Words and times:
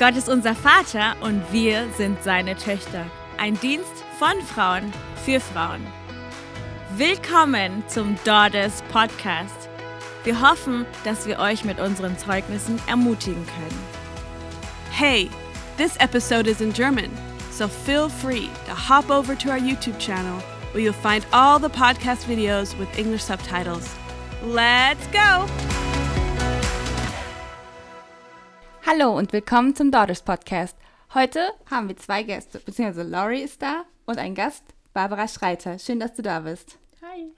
Gott 0.00 0.16
ist 0.16 0.30
unser 0.30 0.54
Vater 0.54 1.14
und 1.20 1.42
wir 1.52 1.86
sind 1.98 2.22
seine 2.22 2.56
Töchter. 2.56 3.04
Ein 3.36 3.60
Dienst 3.60 4.02
von 4.18 4.32
Frauen 4.46 4.90
für 5.26 5.40
Frauen. 5.40 5.86
Willkommen 6.96 7.84
zum 7.86 8.16
Daughters 8.24 8.82
Podcast. 8.90 9.68
Wir 10.24 10.40
hoffen, 10.40 10.86
dass 11.04 11.26
wir 11.26 11.38
euch 11.38 11.66
mit 11.66 11.78
unseren 11.78 12.16
Zeugnissen 12.16 12.80
ermutigen 12.88 13.44
können. 13.44 13.78
Hey, 14.90 15.28
this 15.76 15.98
episode 15.98 16.48
is 16.48 16.62
in 16.62 16.72
German, 16.72 17.10
so 17.50 17.68
feel 17.68 18.08
free 18.08 18.48
to 18.66 18.74
hop 18.74 19.10
over 19.10 19.36
to 19.36 19.50
our 19.50 19.58
YouTube 19.58 19.98
channel 19.98 20.42
where 20.72 20.82
you'll 20.82 20.94
find 20.94 21.26
all 21.30 21.60
the 21.60 21.68
podcast 21.68 22.24
videos 22.26 22.74
with 22.78 22.88
English 22.98 23.24
subtitles. 23.24 23.86
Let's 24.42 25.06
go! 25.08 25.46
Hallo 28.92 29.16
und 29.16 29.32
willkommen 29.32 29.76
zum 29.76 29.92
Daughters 29.92 30.22
Podcast. 30.22 30.76
Heute 31.14 31.52
haben 31.70 31.86
wir 31.86 31.96
zwei 31.96 32.24
Gäste, 32.24 32.58
beziehungsweise 32.58 33.08
Laurie 33.08 33.40
ist 33.40 33.62
da 33.62 33.84
und 34.04 34.18
ein 34.18 34.34
Gast, 34.34 34.64
Barbara 34.92 35.28
Schreiter. 35.28 35.78
Schön, 35.78 36.00
dass 36.00 36.14
du 36.14 36.22
da 36.22 36.40
bist. 36.40 36.76
Hi. 37.00 37.28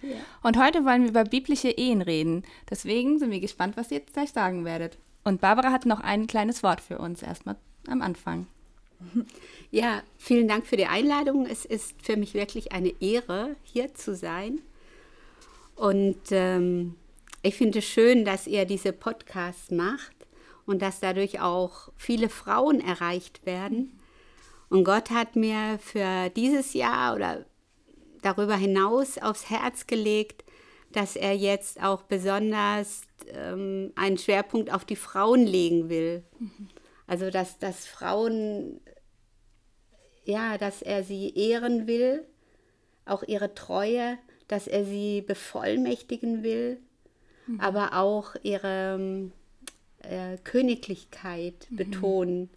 Ja. 0.00 0.16
Und 0.42 0.56
heute 0.56 0.86
wollen 0.86 1.02
wir 1.02 1.10
über 1.10 1.24
biblische 1.24 1.68
Ehen 1.68 2.00
reden. 2.00 2.44
Deswegen 2.70 3.18
sind 3.18 3.30
wir 3.30 3.40
gespannt, 3.40 3.76
was 3.76 3.90
ihr 3.90 3.98
jetzt 3.98 4.14
gleich 4.14 4.30
sagen 4.30 4.64
werdet. 4.64 4.96
Und 5.22 5.42
Barbara 5.42 5.70
hat 5.70 5.84
noch 5.84 6.00
ein 6.00 6.28
kleines 6.28 6.62
Wort 6.62 6.80
für 6.80 6.96
uns 6.96 7.22
erstmal 7.22 7.56
am 7.88 8.00
Anfang. 8.00 8.46
Ja, 9.70 10.02
vielen 10.16 10.48
Dank 10.48 10.66
für 10.66 10.76
die 10.76 10.86
Einladung. 10.86 11.44
Es 11.44 11.66
ist 11.66 12.00
für 12.02 12.16
mich 12.16 12.32
wirklich 12.32 12.72
eine 12.72 12.92
Ehre, 13.00 13.56
hier 13.64 13.92
zu 13.94 14.14
sein. 14.14 14.60
Und 15.76 16.20
ähm, 16.30 16.94
ich 17.42 17.56
finde 17.56 17.80
es 17.80 17.86
schön, 17.86 18.24
dass 18.24 18.46
ihr 18.46 18.64
diese 18.64 18.92
Podcasts 18.92 19.70
macht 19.70 20.21
und 20.66 20.82
dass 20.82 21.00
dadurch 21.00 21.40
auch 21.40 21.90
viele 21.96 22.28
Frauen 22.28 22.80
erreicht 22.80 23.44
werden. 23.46 23.98
Und 24.68 24.84
Gott 24.84 25.10
hat 25.10 25.36
mir 25.36 25.78
für 25.80 26.30
dieses 26.30 26.72
Jahr 26.72 27.14
oder 27.14 27.44
darüber 28.22 28.56
hinaus 28.56 29.18
aufs 29.18 29.50
Herz 29.50 29.86
gelegt, 29.86 30.44
dass 30.92 31.16
er 31.16 31.34
jetzt 31.34 31.82
auch 31.82 32.02
besonders 32.02 33.02
ähm, 33.28 33.92
einen 33.96 34.18
Schwerpunkt 34.18 34.72
auf 34.72 34.84
die 34.84 34.96
Frauen 34.96 35.46
legen 35.46 35.88
will. 35.88 36.24
Mhm. 36.38 36.68
Also 37.06 37.30
dass, 37.30 37.58
dass 37.58 37.86
Frauen, 37.86 38.80
ja, 40.24 40.56
dass 40.58 40.82
er 40.82 41.02
sie 41.02 41.34
ehren 41.34 41.86
will, 41.86 42.26
auch 43.04 43.22
ihre 43.24 43.54
Treue, 43.54 44.18
dass 44.48 44.68
er 44.68 44.84
sie 44.84 45.22
bevollmächtigen 45.22 46.42
will, 46.42 46.80
mhm. 47.46 47.60
aber 47.60 47.94
auch 47.94 48.36
ihre 48.42 49.30
äh, 50.04 50.38
Königlichkeit 50.42 51.66
mhm. 51.70 51.76
betonen. 51.76 52.50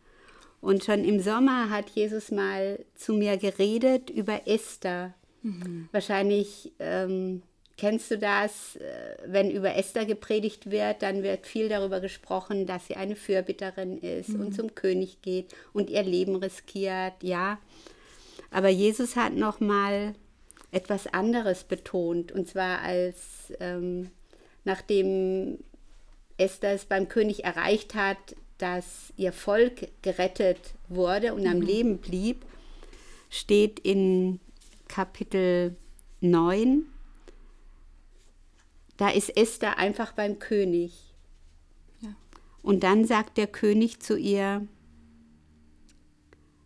Und 0.61 0.83
schon 0.83 1.03
im 1.03 1.19
Sommer 1.19 1.69
hat 1.69 1.89
Jesus 1.91 2.31
mal 2.31 2.83
zu 2.95 3.13
mir 3.13 3.37
geredet 3.37 4.09
über 4.09 4.47
Esther. 4.47 5.13
Mhm. 5.43 5.89
Wahrscheinlich 5.91 6.73
ähm, 6.79 7.43
kennst 7.77 8.09
du 8.09 8.17
das, 8.17 8.75
äh, 8.77 9.17
wenn 9.27 9.51
über 9.51 9.75
Esther 9.75 10.05
gepredigt 10.05 10.71
wird, 10.71 11.01
dann 11.01 11.23
wird 11.23 11.45
viel 11.45 11.69
darüber 11.69 11.99
gesprochen, 11.99 12.65
dass 12.65 12.87
sie 12.87 12.95
eine 12.95 13.15
Fürbitterin 13.15 13.97
ist 13.97 14.29
mhm. 14.29 14.41
und 14.41 14.55
zum 14.55 14.73
König 14.75 15.21
geht 15.21 15.53
und 15.73 15.89
ihr 15.89 16.03
Leben 16.03 16.35
riskiert, 16.35 17.21
ja. 17.21 17.59
Aber 18.51 18.69
Jesus 18.69 19.15
hat 19.15 19.33
noch 19.33 19.59
mal 19.59 20.15
etwas 20.71 21.07
anderes 21.07 21.63
betont, 21.63 22.31
und 22.31 22.47
zwar 22.47 22.81
als 22.81 23.53
ähm, 23.59 24.09
nachdem 24.63 25.59
Esther 26.37 26.73
es 26.73 26.85
beim 26.85 27.07
König 27.07 27.43
erreicht 27.43 27.95
hat, 27.95 28.35
dass 28.57 29.13
ihr 29.17 29.33
Volk 29.33 29.89
gerettet 30.01 30.59
wurde 30.87 31.33
und 31.33 31.45
am 31.45 31.59
mhm. 31.59 31.65
Leben 31.65 31.97
blieb, 31.97 32.45
steht 33.29 33.79
in 33.79 34.39
Kapitel 34.87 35.75
9. 36.21 36.85
Da 38.97 39.09
ist 39.09 39.35
Esther 39.35 39.77
einfach 39.77 40.13
beim 40.13 40.39
König. 40.39 40.93
Ja. 41.99 42.15
Und 42.61 42.83
dann 42.83 43.05
sagt 43.05 43.37
der 43.37 43.47
König 43.47 43.99
zu 43.99 44.17
ihr, 44.17 44.65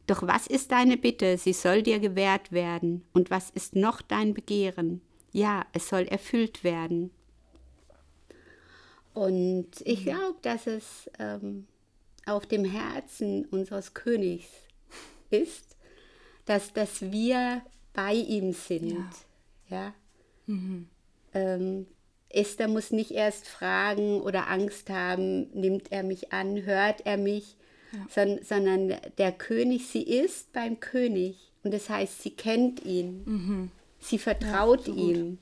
doch 0.05 0.23
was 0.23 0.47
ist 0.47 0.71
deine 0.71 0.97
Bitte? 0.97 1.37
Sie 1.37 1.53
soll 1.53 1.83
dir 1.83 1.99
gewährt 1.99 2.51
werden. 2.51 3.03
Und 3.13 3.29
was 3.29 3.51
ist 3.51 3.75
noch 3.75 4.01
dein 4.01 4.33
Begehren? 4.33 5.01
Ja, 5.31 5.65
es 5.73 5.87
soll 5.87 6.03
erfüllt 6.03 6.63
werden. 6.63 7.11
Und 9.13 9.69
ich 9.83 10.01
mhm. 10.01 10.09
glaube, 10.09 10.37
dass 10.41 10.67
es 10.67 11.09
ähm, 11.19 11.67
auf 12.25 12.45
dem 12.45 12.65
Herzen 12.65 13.45
unseres 13.45 13.93
Königs 13.93 14.47
ist, 15.29 15.75
dass, 16.45 16.73
dass 16.73 17.11
wir 17.11 17.61
bei 17.93 18.13
ihm 18.13 18.53
sind. 18.53 19.05
Ja. 19.69 19.77
ja? 19.77 19.93
Mhm. 20.45 20.87
Ähm, 21.33 21.85
Esther 22.29 22.67
muss 22.67 22.91
nicht 22.91 23.11
erst 23.11 23.47
fragen 23.47 24.21
oder 24.21 24.49
Angst 24.49 24.89
haben, 24.89 25.49
nimmt 25.51 25.91
er 25.91 26.03
mich 26.03 26.31
an, 26.31 26.63
hört 26.63 27.05
er 27.05 27.17
mich, 27.17 27.55
ja. 27.91 28.05
sondern, 28.09 28.43
sondern 28.43 28.95
der 29.17 29.31
König, 29.31 29.87
sie 29.87 30.03
ist 30.03 30.53
beim 30.53 30.79
König. 30.79 31.51
Und 31.63 31.73
das 31.73 31.89
heißt, 31.89 32.21
sie 32.21 32.31
kennt 32.31 32.85
ihn, 32.85 33.23
mhm. 33.25 33.71
sie 33.99 34.19
vertraut 34.19 34.87
ja, 34.87 34.93
so 34.93 34.99
ihm. 34.99 35.39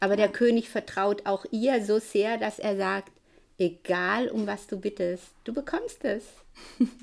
Aber 0.00 0.16
der 0.16 0.28
König 0.28 0.68
vertraut 0.68 1.26
auch 1.26 1.44
ihr 1.50 1.84
so 1.84 1.98
sehr, 1.98 2.38
dass 2.38 2.58
er 2.58 2.76
sagt, 2.76 3.12
egal 3.58 4.28
um 4.28 4.46
was 4.46 4.66
du 4.66 4.78
bittest, 4.78 5.28
du 5.44 5.52
bekommst 5.52 6.04
es. 6.04 6.24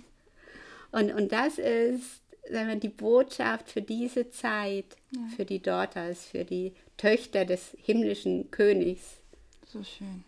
und, 0.92 1.14
und 1.14 1.32
das 1.32 1.60
ist 1.60 2.22
sagen 2.52 2.68
wir, 2.68 2.76
die 2.76 2.90
Botschaft 2.90 3.70
für 3.70 3.82
diese 3.82 4.30
Zeit, 4.30 4.86
ja. 5.12 5.22
für 5.36 5.46
die 5.46 5.62
Daughters, 5.62 6.26
für 6.26 6.46
die 6.46 6.74
Töchter 6.98 7.46
des 7.46 7.76
himmlischen 7.82 8.52
Königs. 8.52 9.18
So 9.66 9.84
schön. 9.84 10.24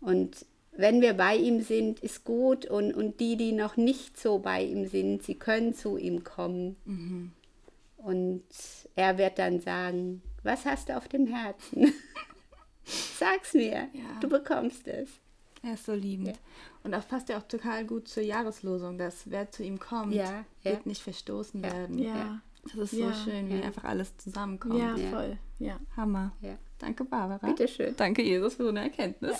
Und 0.00 0.46
wenn 0.72 1.00
wir 1.00 1.14
bei 1.14 1.36
ihm 1.36 1.60
sind, 1.60 2.00
ist 2.00 2.24
gut. 2.24 2.66
Und, 2.66 2.94
und 2.94 3.20
die, 3.20 3.36
die 3.36 3.52
noch 3.52 3.76
nicht 3.76 4.18
so 4.18 4.38
bei 4.38 4.62
ihm 4.62 4.86
sind, 4.86 5.22
sie 5.22 5.34
können 5.34 5.74
zu 5.74 5.96
ihm 5.96 6.24
kommen. 6.24 6.76
Mhm. 6.84 7.32
Und 7.98 8.44
er 8.94 9.18
wird 9.18 9.38
dann 9.38 9.60
sagen, 9.60 10.22
was 10.42 10.64
hast 10.64 10.88
du 10.88 10.96
auf 10.96 11.08
dem 11.08 11.26
Herzen? 11.26 11.92
Sag's 13.18 13.54
mir, 13.54 13.88
ja. 13.92 14.20
du 14.20 14.28
bekommst 14.28 14.86
es. 14.88 15.08
Er 15.62 15.74
ist 15.74 15.86
so 15.86 15.92
liebend. 15.92 16.28
Ja. 16.28 16.34
Und 16.84 16.92
das 16.92 17.06
passt 17.06 17.28
ja 17.28 17.38
auch 17.38 17.42
total 17.42 17.84
gut 17.84 18.08
zur 18.08 18.22
Jahreslosung, 18.22 18.96
dass 18.96 19.30
wer 19.30 19.50
zu 19.50 19.64
ihm 19.64 19.78
kommt, 19.78 20.14
ja, 20.14 20.44
wird 20.62 20.86
nicht 20.86 21.02
verstoßen 21.02 21.62
werden. 21.62 21.98
Ja. 21.98 22.40
Das 22.64 22.74
ist 22.74 22.92
so 22.92 23.12
schön, 23.12 23.48
wie 23.48 23.62
einfach 23.62 23.84
alles 23.84 24.16
zusammenkommt. 24.18 24.78
Ja, 24.78 24.96
voll. 25.10 25.38
Ja. 25.58 25.78
Hammer. 25.96 26.32
Danke, 26.78 27.04
Barbara. 27.04 27.46
Bitteschön. 27.46 27.94
Danke, 27.96 28.22
Jesus, 28.22 28.54
für 28.54 28.64
so 28.64 28.68
eine 28.68 28.82
Erkenntnis. 28.82 29.36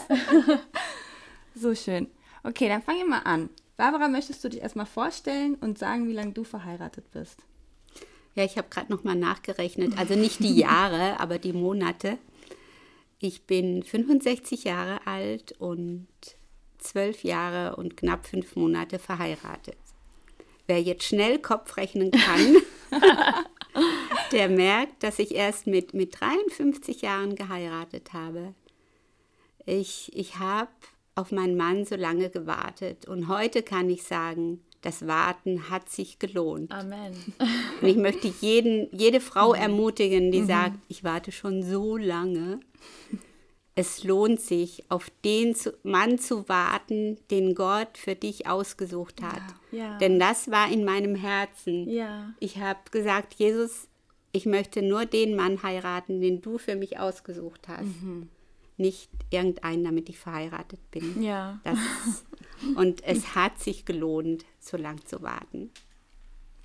so 1.54 1.74
schön. 1.74 2.08
Okay, 2.42 2.68
dann 2.68 2.82
fangen 2.82 2.98
wir 2.98 3.08
mal 3.08 3.18
an. 3.20 3.50
Barbara, 3.76 4.08
möchtest 4.08 4.42
du 4.42 4.48
dich 4.48 4.60
erstmal 4.60 4.86
vorstellen 4.86 5.54
und 5.56 5.78
sagen, 5.78 6.08
wie 6.08 6.12
lange 6.12 6.32
du 6.32 6.42
verheiratet 6.42 7.10
bist? 7.12 7.44
Ja, 8.38 8.44
ich 8.44 8.56
habe 8.56 8.68
gerade 8.70 8.92
nochmal 8.92 9.16
nachgerechnet. 9.16 9.98
Also 9.98 10.14
nicht 10.14 10.38
die 10.38 10.54
Jahre, 10.54 11.18
aber 11.20 11.40
die 11.40 11.52
Monate. 11.52 12.18
Ich 13.18 13.42
bin 13.42 13.82
65 13.82 14.62
Jahre 14.62 15.04
alt 15.08 15.56
und 15.58 16.06
zwölf 16.78 17.24
Jahre 17.24 17.74
und 17.74 17.96
knapp 17.96 18.28
fünf 18.28 18.54
Monate 18.54 19.00
verheiratet. 19.00 19.76
Wer 20.68 20.80
jetzt 20.80 21.02
schnell 21.02 21.40
Kopf 21.40 21.76
rechnen 21.76 22.12
kann, 22.12 22.58
der 24.30 24.48
merkt, 24.48 25.02
dass 25.02 25.18
ich 25.18 25.34
erst 25.34 25.66
mit, 25.66 25.92
mit 25.92 26.20
53 26.20 27.02
Jahren 27.02 27.34
geheiratet 27.34 28.12
habe. 28.12 28.54
Ich, 29.66 30.16
ich 30.16 30.38
habe 30.38 30.70
auf 31.16 31.32
meinen 31.32 31.56
Mann 31.56 31.84
so 31.84 31.96
lange 31.96 32.30
gewartet 32.30 33.08
und 33.08 33.26
heute 33.26 33.64
kann 33.64 33.90
ich 33.90 34.04
sagen, 34.04 34.62
das 34.82 35.06
Warten 35.06 35.70
hat 35.70 35.90
sich 35.90 36.18
gelohnt. 36.18 36.70
Amen. 36.72 37.12
Und 37.80 37.88
ich 37.88 37.96
möchte 37.96 38.32
jeden, 38.40 38.88
jede 38.92 39.20
Frau 39.20 39.54
ermutigen, 39.54 40.30
die 40.30 40.42
mhm. 40.42 40.46
sagt, 40.46 40.78
ich 40.88 41.04
warte 41.04 41.32
schon 41.32 41.62
so 41.62 41.96
lange. 41.96 42.60
Es 43.74 44.02
lohnt 44.02 44.40
sich, 44.40 44.84
auf 44.88 45.08
den 45.24 45.54
Mann 45.84 46.18
zu 46.18 46.48
warten, 46.48 47.16
den 47.30 47.54
Gott 47.54 47.96
für 47.96 48.16
dich 48.16 48.48
ausgesucht 48.48 49.22
hat. 49.22 49.42
Ja, 49.70 49.78
ja. 49.78 49.98
Denn 49.98 50.18
das 50.18 50.50
war 50.50 50.70
in 50.70 50.84
meinem 50.84 51.14
Herzen. 51.14 51.88
Ja. 51.88 52.34
Ich 52.40 52.58
habe 52.58 52.80
gesagt, 52.90 53.34
Jesus, 53.34 53.86
ich 54.32 54.46
möchte 54.46 54.82
nur 54.82 55.06
den 55.06 55.36
Mann 55.36 55.62
heiraten, 55.62 56.20
den 56.20 56.40
du 56.40 56.58
für 56.58 56.74
mich 56.74 56.98
ausgesucht 56.98 57.68
hast. 57.68 58.02
Mhm. 58.02 58.28
Nicht 58.78 59.10
irgendeinen, 59.30 59.84
damit 59.84 60.08
ich 60.08 60.18
verheiratet 60.18 60.90
bin. 60.90 61.22
Ja. 61.22 61.60
Das, 61.64 61.78
und 62.76 63.04
es 63.04 63.34
hat 63.34 63.58
sich 63.60 63.84
gelohnt, 63.84 64.44
so 64.58 64.76
lang 64.76 65.04
zu 65.04 65.20
warten. 65.20 65.70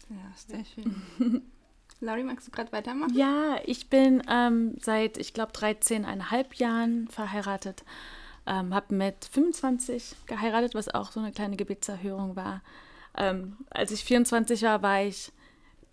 Ja, 0.09 0.31
sehr 0.35 0.63
schön. 0.63 1.41
Laurie, 1.99 2.23
magst 2.23 2.47
du 2.47 2.51
gerade 2.51 2.71
weitermachen? 2.71 3.15
Ja, 3.15 3.57
ich 3.65 3.89
bin 3.89 4.21
ähm, 4.29 4.75
seit, 4.79 5.17
ich 5.17 5.33
glaube, 5.33 5.53
13,5 5.53 6.55
Jahren 6.57 7.07
verheiratet. 7.07 7.83
Ähm, 8.45 8.73
habe 8.73 8.93
mit 8.93 9.25
25 9.31 10.15
geheiratet, 10.25 10.75
was 10.75 10.93
auch 10.93 11.11
so 11.11 11.19
eine 11.21 11.31
kleine 11.31 11.55
Gebetserhörung 11.55 12.35
war. 12.35 12.61
ähm, 13.17 13.57
als 13.69 13.91
ich 13.91 14.03
24 14.03 14.61
war, 14.63 14.81
war 14.81 15.03
ich 15.03 15.31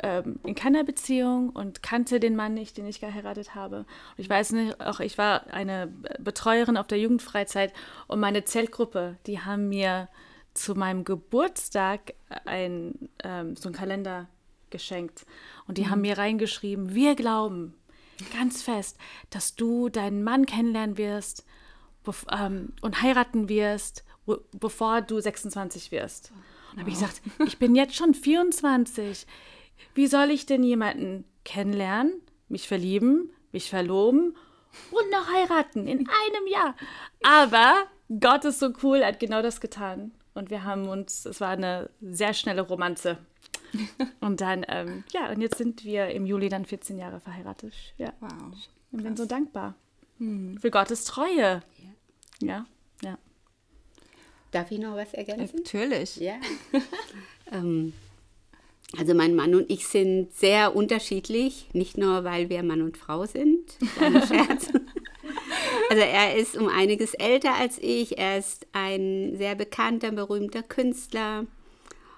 ähm, 0.03 0.41
in 0.45 0.55
keiner 0.55 0.85
Beziehung 0.85 1.51
und 1.51 1.83
kannte 1.83 2.21
den 2.21 2.37
Mann 2.37 2.55
nicht, 2.55 2.77
den 2.77 2.87
ich 2.87 3.01
geheiratet 3.01 3.55
habe. 3.55 3.81
Und 3.81 4.19
ich 4.19 4.29
weiß 4.29 4.53
nicht, 4.53 4.81
auch 4.81 5.01
ich 5.01 5.19
war 5.19 5.47
eine 5.53 5.93
Betreuerin 6.19 6.77
auf 6.77 6.87
der 6.87 6.99
Jugendfreizeit 6.99 7.73
und 8.07 8.21
meine 8.21 8.45
Zeltgruppe, 8.45 9.17
die 9.27 9.41
haben 9.41 9.69
mir 9.69 10.09
zu 10.55 10.75
meinem 10.75 11.05
Geburtstag 11.05 12.15
ein, 12.45 13.11
ähm, 13.23 13.57
so 13.57 13.69
einen 13.69 13.77
Kalender 13.77 14.29
geschenkt. 14.71 15.27
Und 15.67 15.79
die 15.79 15.83
mhm. 15.83 15.91
haben 15.91 16.01
mir 16.01 16.19
reingeschrieben, 16.19 16.95
wir 16.95 17.15
glauben 17.15 17.75
ganz 18.33 18.63
fest, 18.63 18.99
dass 19.31 19.55
du 19.55 19.89
deinen 19.89 20.23
Mann 20.23 20.47
kennenlernen 20.47 20.99
wirst 20.99 21.45
ähm, 22.31 22.73
und 22.81 23.03
heiraten 23.03 23.49
wirst, 23.49 24.05
bevor 24.53 25.03
du 25.03 25.21
26 25.21 25.91
wirst. 25.91 26.33
Und 26.73 26.81
habe 26.81 26.91
ich 26.91 26.97
gesagt, 26.97 27.21
ich 27.47 27.59
bin 27.59 27.75
jetzt 27.75 27.97
schon 27.97 28.15
24 28.15 29.27
wie 29.95 30.07
soll 30.07 30.31
ich 30.31 30.47
denn 30.47 30.63
jemanden 30.63 31.25
kennenlernen, 31.45 32.13
mich 32.49 32.69
verlieben, 32.69 33.31
mich 33.53 33.71
verloben 33.71 34.37
und 34.91 35.11
noch 35.11 35.33
heiraten 35.33 35.87
in 35.87 36.09
einem 36.09 36.47
Jahr? 36.49 36.75
Aber 37.23 37.87
Gott 38.21 38.45
ist 38.45 38.59
so 38.59 38.73
cool, 38.83 38.99
er 38.99 39.09
hat 39.09 39.21
genau 39.21 39.43
das 39.43 39.61
getan. 39.61 40.13
Und 40.35 40.51
wir 40.51 40.65
haben 40.65 40.89
uns, 40.89 41.27
es 41.27 41.41
war 41.41 41.51
eine 41.51 41.91
sehr 42.01 42.35
schnelle 42.35 42.63
Romanze. 42.63 43.19
Und 44.21 44.41
dann, 44.41 44.65
ähm, 44.69 45.05
ja, 45.13 45.31
und 45.31 45.41
jetzt 45.41 45.59
sind 45.59 45.85
wir 45.85 46.09
im 46.09 46.27
Juli 46.27 46.49
dann 46.49 46.65
14 46.65 46.99
Jahre 46.99 47.21
verheiratet. 47.21 47.73
Ja. 47.99 48.13
Wow. 48.21 48.33
Und 48.91 49.03
bin 49.03 49.17
so 49.17 49.27
dankbar. 49.27 49.75
Hm. 50.19 50.59
Für 50.59 50.71
Gottes 50.71 51.05
Treue. 51.05 51.63
Ja. 52.41 52.41
ja. 52.41 52.67
ja. 53.03 53.19
Darf 54.51 54.71
ich 54.73 54.81
noch 54.81 54.97
was 54.97 55.15
ergänzen? 55.15 55.59
Natürlich. 55.59 56.17
Ja. 56.17 56.35
ähm, 57.53 57.93
also 58.99 59.15
mein 59.15 59.37
Mann 59.37 59.55
und 59.55 59.71
ich 59.71 59.87
sind 59.87 60.33
sehr 60.33 60.75
unterschiedlich, 60.75 61.69
nicht 61.73 61.97
nur 61.97 62.25
weil 62.25 62.49
wir 62.49 62.63
Mann 62.63 62.83
und 62.83 62.97
Frau 62.97 63.25
sind. 63.25 63.77
Scherz. 63.99 64.69
also 65.91 66.03
er 66.03 66.37
ist 66.37 66.57
um 66.57 66.69
einiges 66.69 67.15
älter 67.15 67.55
als 67.55 67.79
ich, 67.81 68.19
er 68.19 68.39
ist 68.39 68.67
ein 68.73 69.37
sehr 69.37 69.55
bekannter, 69.55 70.11
berühmter 70.11 70.63
Künstler 70.63 71.47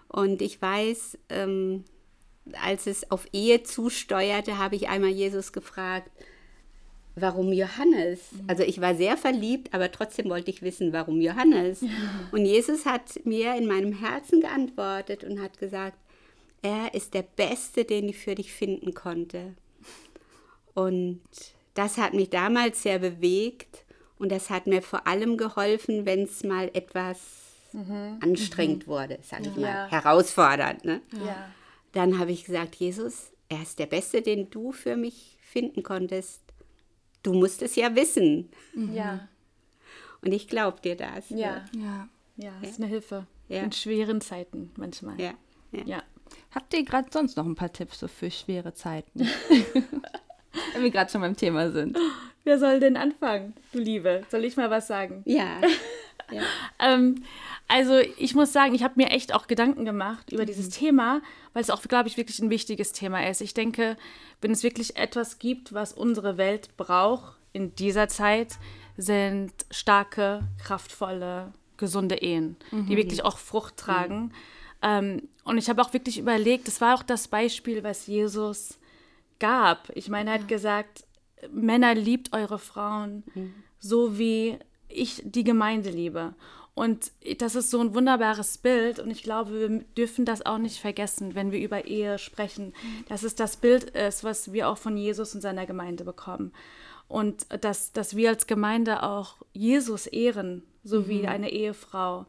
und 0.09 0.41
ich 0.41 0.61
weiß, 0.61 1.19
ähm, 1.29 1.85
als 2.61 2.87
es 2.87 3.11
auf 3.11 3.27
Ehe 3.33 3.63
zusteuerte, 3.63 4.59
habe 4.59 4.77
ich 4.77 4.89
einmal 4.89 5.11
Jesus 5.11 5.53
gefragt, 5.53 6.11
warum 7.15 7.53
Johannes? 7.53 8.21
Also 8.47 8.63
ich 8.63 8.81
war 8.81 8.95
sehr 8.95 9.17
verliebt, 9.17 9.73
aber 9.75 9.93
trotzdem 9.93 10.29
wollte 10.29 10.51
ich 10.51 10.63
wissen, 10.63 10.93
warum 10.93 11.21
Johannes? 11.21 11.83
Und 12.33 12.47
Jesus 12.47 12.87
hat 12.87 13.25
mir 13.25 13.55
in 13.57 13.67
meinem 13.67 13.93
Herzen 13.93 14.41
geantwortet 14.41 15.25
und 15.25 15.41
hat 15.41 15.59
gesagt, 15.59 15.99
er 16.63 16.95
ist 16.95 17.15
der 17.15 17.23
Beste, 17.23 17.85
den 17.85 18.09
ich 18.09 18.19
für 18.19 18.35
dich 18.35 18.53
finden 18.53 18.95
konnte. 18.95 19.55
Und 20.75 21.21
das 21.75 21.99
hat 21.99 22.15
mich 22.15 22.31
damals 22.31 22.83
sehr 22.83 22.99
bewegt 22.99 23.85
und 24.19 24.31
das 24.31 24.51
hat 24.51 24.67
mir 24.67 24.83
vor 24.83 25.07
allem 25.07 25.37
geholfen, 25.37 26.07
wenn 26.07 26.23
es 26.23 26.45
mal 26.45 26.71
etwas 26.73 27.19
mhm. 27.73 28.19
anstrengend 28.21 28.87
mhm. 28.87 28.91
wurde, 28.91 29.19
sage 29.23 29.51
ich 29.51 29.57
ja. 29.57 29.61
mal, 29.61 29.91
herausfordernd. 29.91 30.85
Ne? 30.85 31.03
Ja. 31.25 31.51
Dann 31.93 32.19
habe 32.19 32.33
ich 32.33 32.45
gesagt, 32.45 32.77
Jesus, 32.77 33.33
er 33.49 33.63
ist 33.63 33.79
der 33.79 33.87
Beste, 33.87 34.23
den 34.23 34.49
du 34.51 34.73
für 34.73 34.97
mich 34.97 35.37
finden 35.43 35.83
konntest. 35.83 36.41
Du 37.23 37.35
musst 37.35 37.63
es 37.63 37.77
ja 37.77 37.95
wissen. 37.95 38.51
Mhm. 38.75 38.95
Ja. 38.95 39.29
Und 40.23 40.33
ich 40.33 40.49
glaube 40.49 40.81
dir 40.81 40.97
das. 40.97 41.29
Ja. 41.31 41.65
Ja. 41.77 42.09
Ja, 42.37 42.53
das 42.61 42.71
ist 42.71 42.81
eine 42.81 42.87
Hilfe. 42.87 43.27
Ja. 43.49 43.63
In 43.63 43.73
schweren 43.73 44.21
Zeiten 44.21 44.71
manchmal. 44.77 45.21
Ja. 45.21 45.35
ja. 45.73 46.03
Habt 46.55 46.75
ihr 46.75 46.85
gerade 46.85 47.09
sonst 47.11 47.37
noch 47.37 47.47
ein 47.47 47.55
paar 47.55 47.73
Tipps 47.73 48.01
so 48.01 48.09
für 48.09 48.31
schwere 48.31 48.75
Zeiten? 48.75 49.21
Wenn 50.75 50.83
wir 50.83 50.91
gerade 50.91 51.11
schon 51.11 51.23
beim 51.23 51.37
Thema 51.37 51.71
sind. 51.71 51.99
Wer 52.45 52.59
soll 52.59 52.81
denn 52.81 52.97
anfangen, 52.97 53.55
du 53.73 53.79
Liebe? 53.79 54.25
Soll 54.31 54.45
ich 54.45 54.57
mal 54.57 54.71
was 54.71 54.87
sagen? 54.87 55.23
Ja. 55.25 55.61
ja. 56.31 56.43
ähm, 56.79 57.23
also 57.69 57.99
ich 58.19 58.35
muss 58.35 58.53
sagen, 58.53 58.75
ich 58.75 58.83
habe 58.83 58.95
mir 58.97 59.11
echt 59.11 59.35
auch 59.35 59.47
Gedanken 59.47 59.85
gemacht 59.85 60.33
über 60.33 60.43
mhm. 60.43 60.47
dieses 60.47 60.69
Thema, 60.71 61.23
weil 61.53 61.63
es 61.63 61.71
auch, 61.71 61.81
glaube 61.83 62.09
ich, 62.09 62.17
wirklich 62.17 62.41
ein 62.41 62.51
wichtiges 62.51 62.93
Thema 62.93 63.27
ist. 63.27 63.41
Ich 63.41 63.55
denke, 63.55 63.97
wenn 64.41 64.51
es 64.51 64.63
wirklich 64.63 64.97
etwas 64.97 65.39
gibt, 65.39 65.73
was 65.73 65.93
unsere 65.93 66.37
Welt 66.37 66.77
braucht 66.77 67.37
in 67.53 67.75
dieser 67.77 68.09
Zeit, 68.09 68.59
sind 68.97 69.53
starke, 69.71 70.43
kraftvolle, 70.63 71.53
gesunde 71.77 72.17
Ehen, 72.17 72.57
mhm. 72.71 72.87
die 72.87 72.97
wirklich 72.97 73.25
auch 73.25 73.39
Frucht 73.39 73.77
tragen. 73.77 74.25
Mhm 74.25 74.33
ähm, 74.83 75.29
und 75.45 75.59
ich 75.59 75.69
habe 75.69 75.83
auch 75.83 75.93
wirklich 75.93 76.19
überlegt, 76.19 76.67
das 76.67 76.81
war 76.81 76.95
auch 76.95 77.03
das 77.03 77.29
Beispiel, 77.29 77.83
was 77.83 78.07
Jesus 78.07 78.79
gab. 79.39 79.91
Ich 79.95 80.09
meine, 80.09 80.31
er 80.31 80.39
hat 80.41 80.49
gesagt, 80.49 81.05
Männer 81.51 81.95
liebt 81.95 82.33
eure 82.33 82.59
Frauen, 82.59 83.25
mhm. 83.35 83.55
so 83.79 84.19
wie 84.19 84.59
ich 84.89 85.23
die 85.25 85.45
Gemeinde 85.45 85.91
liebe. 85.91 86.35
Und 86.75 87.13
das 87.39 87.55
ist 87.55 87.71
so 87.71 87.81
ein 87.81 87.95
wunderbares 87.95 88.57
Bild 88.57 88.99
und 88.99 89.11
ich 89.11 89.23
glaube, 89.23 89.53
wir 89.53 89.69
dürfen 89.97 90.25
das 90.25 90.47
auch 90.47 90.57
nicht 90.57 90.81
vergessen, 90.81 91.35
wenn 91.35 91.53
wir 91.53 91.61
über 91.61 91.85
Ehe 91.85 92.19
sprechen, 92.19 92.69
mhm. 92.69 93.05
dass 93.09 93.25
es 93.25 93.35
das 93.35 93.57
Bild 93.57 93.91
ist, 93.91 94.25
was 94.25 94.53
wir 94.53 94.69
auch 94.69 94.79
von 94.79 94.97
Jesus 94.97 95.35
und 95.35 95.43
seiner 95.43 95.67
Gemeinde 95.67 96.05
bekommen. 96.05 96.53
Und 97.09 97.47
dass, 97.63 97.93
dass 97.93 98.17
wir 98.17 98.31
als 98.31 98.47
Gemeinde 98.47 99.03
auch 99.03 99.37
Jesus 99.53 100.07
ehren, 100.07 100.63
so 100.83 101.01
mhm. 101.01 101.09
wie 101.09 101.27
eine 101.27 101.51
Ehefrau 101.51 102.25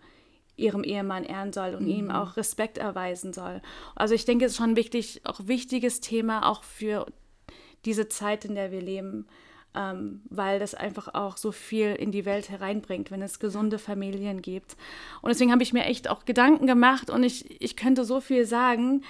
ihrem 0.56 0.84
Ehemann 0.84 1.24
ehren 1.24 1.54
soll 1.54 1.76
und 1.76 1.84
mhm. 1.84 1.90
ihm 1.90 2.12
auch 2.12 2.38
Respekt 2.38 2.78
erweisen 2.78 3.34
soll. 3.34 3.62
Also 3.96 4.14
ich 4.14 4.26
denke, 4.26 4.46
es 4.46 4.52
ist 4.54 4.58
schon 4.58 4.72
ein 4.72 4.76
wichtig, 4.76 5.22
auch 5.24 5.40
wichtiges 5.46 6.00
Thema 6.00 6.48
auch 6.50 6.64
für 6.64 7.06
diese 7.86 8.08
Zeit, 8.08 8.46
in 8.46 8.56
der 8.56 8.72
wir 8.72 8.82
leben, 8.82 9.28
ähm, 9.76 10.22
weil 10.30 10.60
das 10.60 10.76
einfach 10.76 11.14
auch 11.14 11.38
so 11.38 11.52
viel 11.52 11.96
in 11.96 12.12
die 12.12 12.26
Welt 12.26 12.50
hereinbringt, 12.50 13.12
wenn 13.12 13.22
es 13.22 13.40
gesunde 13.40 13.80
Familien 13.80 14.42
gibt. 14.42 14.78
Und 15.22 15.30
deswegen 15.30 15.52
habe 15.52 15.64
ich 15.64 15.74
mir 15.74 15.86
echt 15.86 16.10
auch 16.10 16.26
Gedanken 16.26 16.68
gemacht 16.68 17.10
und 17.10 17.24
ich, 17.24 17.62
ich 17.62 17.76
könnte 17.76 18.06
so 18.06 18.22
viel 18.22 18.46
sagen. 18.46 19.04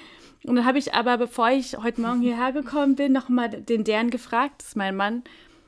Und 0.46 0.56
dann 0.56 0.66
habe 0.66 0.78
ich 0.78 0.94
aber, 0.94 1.18
bevor 1.18 1.50
ich 1.50 1.78
heute 1.78 2.02
Morgen 2.02 2.22
hierher 2.22 2.54
gekommen 2.54 2.96
bin, 2.96 3.12
nochmal 3.12 3.50
den 3.50 3.84
deren 3.84 4.10
gefragt, 4.10 4.56
das 4.60 4.70
ist 4.70 4.76
mein 4.78 4.96
Mann, 4.96 5.24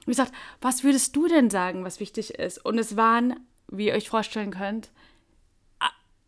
und 0.05 0.11
gesagt, 0.11 0.33
was 0.61 0.83
würdest 0.83 1.15
du 1.15 1.27
denn 1.27 1.49
sagen, 1.49 1.83
was 1.83 1.99
wichtig 1.99 2.35
ist? 2.35 2.63
Und 2.63 2.77
es 2.77 2.95
waren, 2.95 3.39
wie 3.67 3.87
ihr 3.87 3.95
euch 3.95 4.09
vorstellen 4.09 4.51
könnt, 4.51 4.91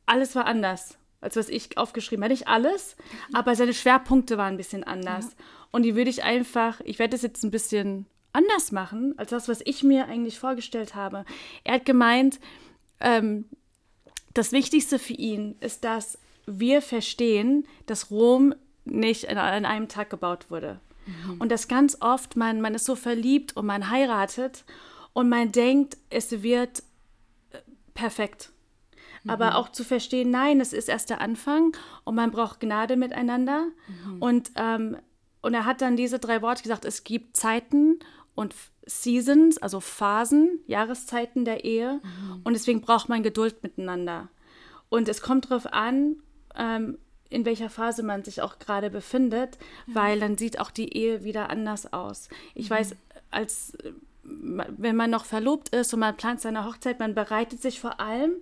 alles 0.07 0.35
war 0.35 0.45
anders, 0.45 0.97
als 1.21 1.35
was 1.35 1.49
ich 1.49 1.77
aufgeschrieben 1.77 2.23
habe. 2.23 2.33
Nicht 2.33 2.47
alles, 2.47 2.95
aber 3.33 3.55
seine 3.55 3.73
Schwerpunkte 3.73 4.37
waren 4.37 4.55
ein 4.55 4.57
bisschen 4.57 4.83
anders. 4.83 5.25
Ja. 5.25 5.45
Und 5.71 5.83
die 5.83 5.95
würde 5.95 6.09
ich 6.09 6.23
einfach, 6.23 6.81
ich 6.83 6.97
werde 6.99 7.11
das 7.11 7.21
jetzt 7.21 7.43
ein 7.43 7.51
bisschen 7.51 8.07
anders 8.33 8.71
machen, 8.71 9.13
als 9.17 9.29
das, 9.29 9.47
was 9.47 9.61
ich 9.65 9.83
mir 9.83 10.05
eigentlich 10.05 10.39
vorgestellt 10.39 10.95
habe. 10.95 11.25
Er 11.63 11.75
hat 11.75 11.85
gemeint, 11.85 12.39
ähm, 12.99 13.45
das 14.33 14.51
Wichtigste 14.51 14.99
für 14.99 15.13
ihn 15.13 15.55
ist, 15.59 15.83
dass 15.83 16.19
wir 16.45 16.81
verstehen, 16.81 17.67
dass 17.85 18.11
Rom 18.11 18.53
nicht 18.85 19.27
an, 19.29 19.65
einem 19.65 19.87
Tag 19.87 20.09
gebaut 20.09 20.49
wurde. 20.49 20.79
Mhm. 21.05 21.41
Und 21.41 21.51
dass 21.51 21.67
ganz 21.67 21.97
oft 22.01 22.35
man, 22.35 22.61
man 22.61 22.75
ist 22.75 22.85
so 22.85 22.95
verliebt 22.95 23.57
und 23.57 23.65
man 23.65 23.89
heiratet 23.89 24.63
und 25.13 25.29
man 25.29 25.51
denkt, 25.51 25.97
es 26.09 26.43
wird 26.43 26.83
äh, 27.51 27.59
aber 29.27 29.51
mhm. 29.51 29.55
auch 29.55 29.69
zu 29.69 29.83
verstehen, 29.83 30.31
nein, 30.31 30.59
es 30.59 30.73
ist 30.73 30.89
erst 30.89 31.09
der 31.09 31.21
Anfang 31.21 31.75
und 32.03 32.15
man 32.15 32.31
braucht 32.31 32.59
Gnade 32.59 32.95
miteinander. 32.95 33.67
Mhm. 34.05 34.21
Und, 34.21 34.51
ähm, 34.55 34.97
und 35.41 35.53
er 35.53 35.65
hat 35.65 35.81
dann 35.81 35.95
diese 35.95 36.19
drei 36.19 36.41
Worte 36.41 36.63
gesagt, 36.63 36.85
es 36.85 37.03
gibt 37.03 37.37
Zeiten 37.37 37.99
und 38.35 38.53
Seasons, 38.85 39.57
also 39.57 39.79
Phasen, 39.79 40.59
Jahreszeiten 40.67 41.45
der 41.45 41.63
Ehe 41.65 42.01
mhm. 42.03 42.41
und 42.43 42.53
deswegen 42.53 42.81
braucht 42.81 43.09
man 43.09 43.23
Geduld 43.23 43.63
miteinander. 43.63 44.29
Und 44.89 45.09
es 45.09 45.21
kommt 45.21 45.51
darauf 45.51 45.71
an, 45.73 46.17
ähm, 46.55 46.97
in 47.29 47.45
welcher 47.45 47.69
Phase 47.69 48.03
man 48.03 48.23
sich 48.23 48.41
auch 48.41 48.59
gerade 48.59 48.89
befindet, 48.89 49.57
ja. 49.87 49.95
weil 49.95 50.19
dann 50.19 50.37
sieht 50.37 50.59
auch 50.59 50.71
die 50.71 50.95
Ehe 50.95 51.23
wieder 51.23 51.49
anders 51.49 51.91
aus. 51.91 52.29
Ich 52.55 52.69
mhm. 52.69 52.75
weiß, 52.75 52.95
als 53.31 53.77
wenn 54.23 54.95
man 54.95 55.09
noch 55.09 55.25
verlobt 55.25 55.69
ist 55.69 55.93
und 55.93 56.01
man 56.01 56.17
plant 56.17 56.41
seine 56.41 56.65
Hochzeit, 56.65 56.99
man 56.99 57.15
bereitet 57.15 57.61
sich 57.61 57.79
vor 57.79 57.99
allem 57.99 58.35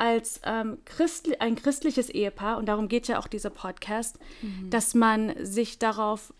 als 0.00 0.40
ähm, 0.44 0.78
Christli 0.86 1.36
ein 1.40 1.56
christliches 1.56 2.08
Ehepaar, 2.08 2.56
und 2.56 2.66
darum 2.66 2.88
geht 2.88 3.06
ja 3.06 3.18
auch 3.18 3.26
dieser 3.26 3.50
Podcast, 3.50 4.18
mhm. 4.40 4.70
dass 4.70 4.94
man 4.94 5.34
sich 5.44 5.78
darauf 5.78 6.32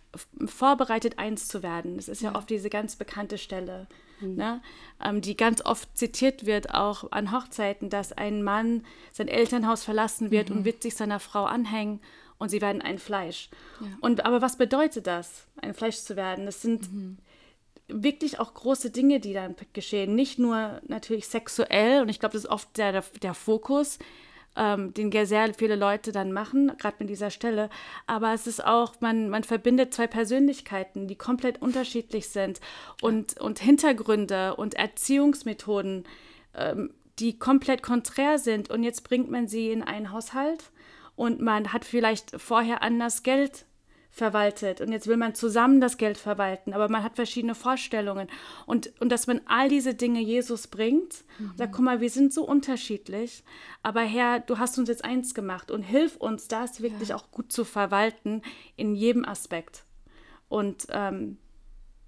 vorbereitet, 0.47 1.19
eins 1.19 1.47
zu 1.47 1.63
werden. 1.63 1.97
Das 1.97 2.09
ist 2.09 2.23
ja, 2.23 2.31
ja 2.31 2.39
oft 2.39 2.49
diese 2.49 2.71
ganz 2.71 2.97
bekannte 2.97 3.37
Stelle, 3.37 3.87
mhm. 4.21 4.35
ne? 4.37 4.63
ähm, 5.05 5.21
die 5.21 5.37
ganz 5.37 5.63
oft 5.65 5.97
zitiert 5.97 6.47
wird, 6.47 6.75
auch 6.75 7.13
an 7.13 7.33
Hochzeiten, 7.33 7.91
dass 7.91 8.13
ein 8.13 8.43
Mann 8.43 8.85
sein 9.13 9.29
Elternhaus 9.29 9.85
verlassen 9.85 10.31
wird 10.31 10.49
mhm. 10.49 10.57
und 10.57 10.65
wird 10.65 10.83
sich 10.83 10.97
seiner 10.97 11.21
Frau 11.21 11.45
anhängen 11.45 12.01
und 12.39 12.49
sie 12.49 12.63
werden 12.63 12.81
ein 12.81 12.99
Fleisch. 12.99 13.51
Ja. 13.81 13.89
Und 14.01 14.25
aber 14.25 14.41
was 14.41 14.57
bedeutet 14.57 15.07
das, 15.07 15.47
ein 15.61 15.75
Fleisch 15.75 15.99
zu 15.99 16.17
werden? 16.17 16.47
Das 16.47 16.63
sind 16.63 16.91
mhm 16.91 17.19
wirklich 17.93 18.39
auch 18.39 18.55
große 18.55 18.91
Dinge, 18.91 19.21
die 19.21 19.33
dann 19.33 19.55
geschehen. 19.73 20.15
Nicht 20.15 20.39
nur 20.39 20.81
natürlich 20.87 21.29
sexuell, 21.29 22.03
und 22.03 22.09
ich 22.09 22.21
glaube, 22.21 22.33
das 22.35 22.45
ist 22.45 22.51
oft 22.51 22.77
der, 22.77 23.03
der 23.23 23.35
Fokus, 23.35 23.99
ähm, 24.57 24.93
den 24.95 25.11
sehr 25.27 25.55
viele 25.55 25.77
Leute 25.77 26.13
dann 26.13 26.33
machen, 26.33 26.73
gerade 26.79 26.97
mit 26.99 27.09
dieser 27.09 27.31
Stelle. 27.31 27.71
Aber 28.07 28.33
es 28.35 28.47
ist 28.47 28.65
auch, 28.65 29.01
man, 29.01 29.29
man 29.29 29.45
verbindet 29.45 29.95
zwei 29.95 30.07
Persönlichkeiten, 30.07 31.07
die 31.07 31.17
komplett 31.17 31.63
unterschiedlich 31.63 32.29
sind 32.29 32.61
und, 33.01 33.41
und 33.41 33.59
Hintergründe 33.59 34.57
und 34.57 34.75
Erziehungsmethoden, 34.75 36.05
ähm, 36.55 36.93
die 37.19 37.39
komplett 37.39 37.83
konträr 37.83 38.39
sind. 38.39 38.71
Und 38.71 38.83
jetzt 38.83 39.05
bringt 39.05 39.31
man 39.31 39.47
sie 39.47 39.71
in 39.71 39.83
einen 39.83 40.11
Haushalt 40.11 40.71
und 41.17 41.41
man 41.41 41.73
hat 41.73 41.85
vielleicht 41.85 42.41
vorher 42.41 42.83
anders 42.83 43.23
Geld 43.23 43.67
verwaltet 44.11 44.81
und 44.81 44.91
jetzt 44.91 45.07
will 45.07 45.17
man 45.17 45.35
zusammen 45.35 45.81
das 45.81 45.97
Geld 45.97 46.19
verwalten, 46.19 46.73
aber 46.73 46.89
man 46.89 47.05
hat 47.05 47.15
verschiedene 47.15 47.55
Vorstellungen 47.55 48.29
und, 48.67 48.93
und 49.01 49.11
dass 49.11 49.29
man 49.29 49.41
all 49.47 49.69
diese 49.69 49.95
Dinge 49.95 50.21
Jesus 50.21 50.67
bringt, 50.67 51.25
mhm. 51.39 51.53
sagt, 51.57 51.73
guck 51.73 51.85
mal, 51.85 52.01
wir 52.01 52.11
sind 52.11 52.33
so 52.33 52.45
unterschiedlich, 52.45 53.45
aber 53.83 54.01
Herr, 54.01 54.41
du 54.41 54.59
hast 54.59 54.79
uns 54.79 54.89
jetzt 54.89 55.05
eins 55.05 55.33
gemacht 55.33 55.71
und 55.71 55.83
hilf 55.83 56.17
uns, 56.17 56.49
das 56.49 56.83
wirklich 56.83 57.11
ja. 57.11 57.17
auch 57.17 57.31
gut 57.31 57.53
zu 57.53 57.65
verwalten 57.65 58.43
in 58.77 58.97
jedem 58.97 59.25
Aspekt. 59.25 59.85
Und 60.49 60.89
ähm, 60.91 61.39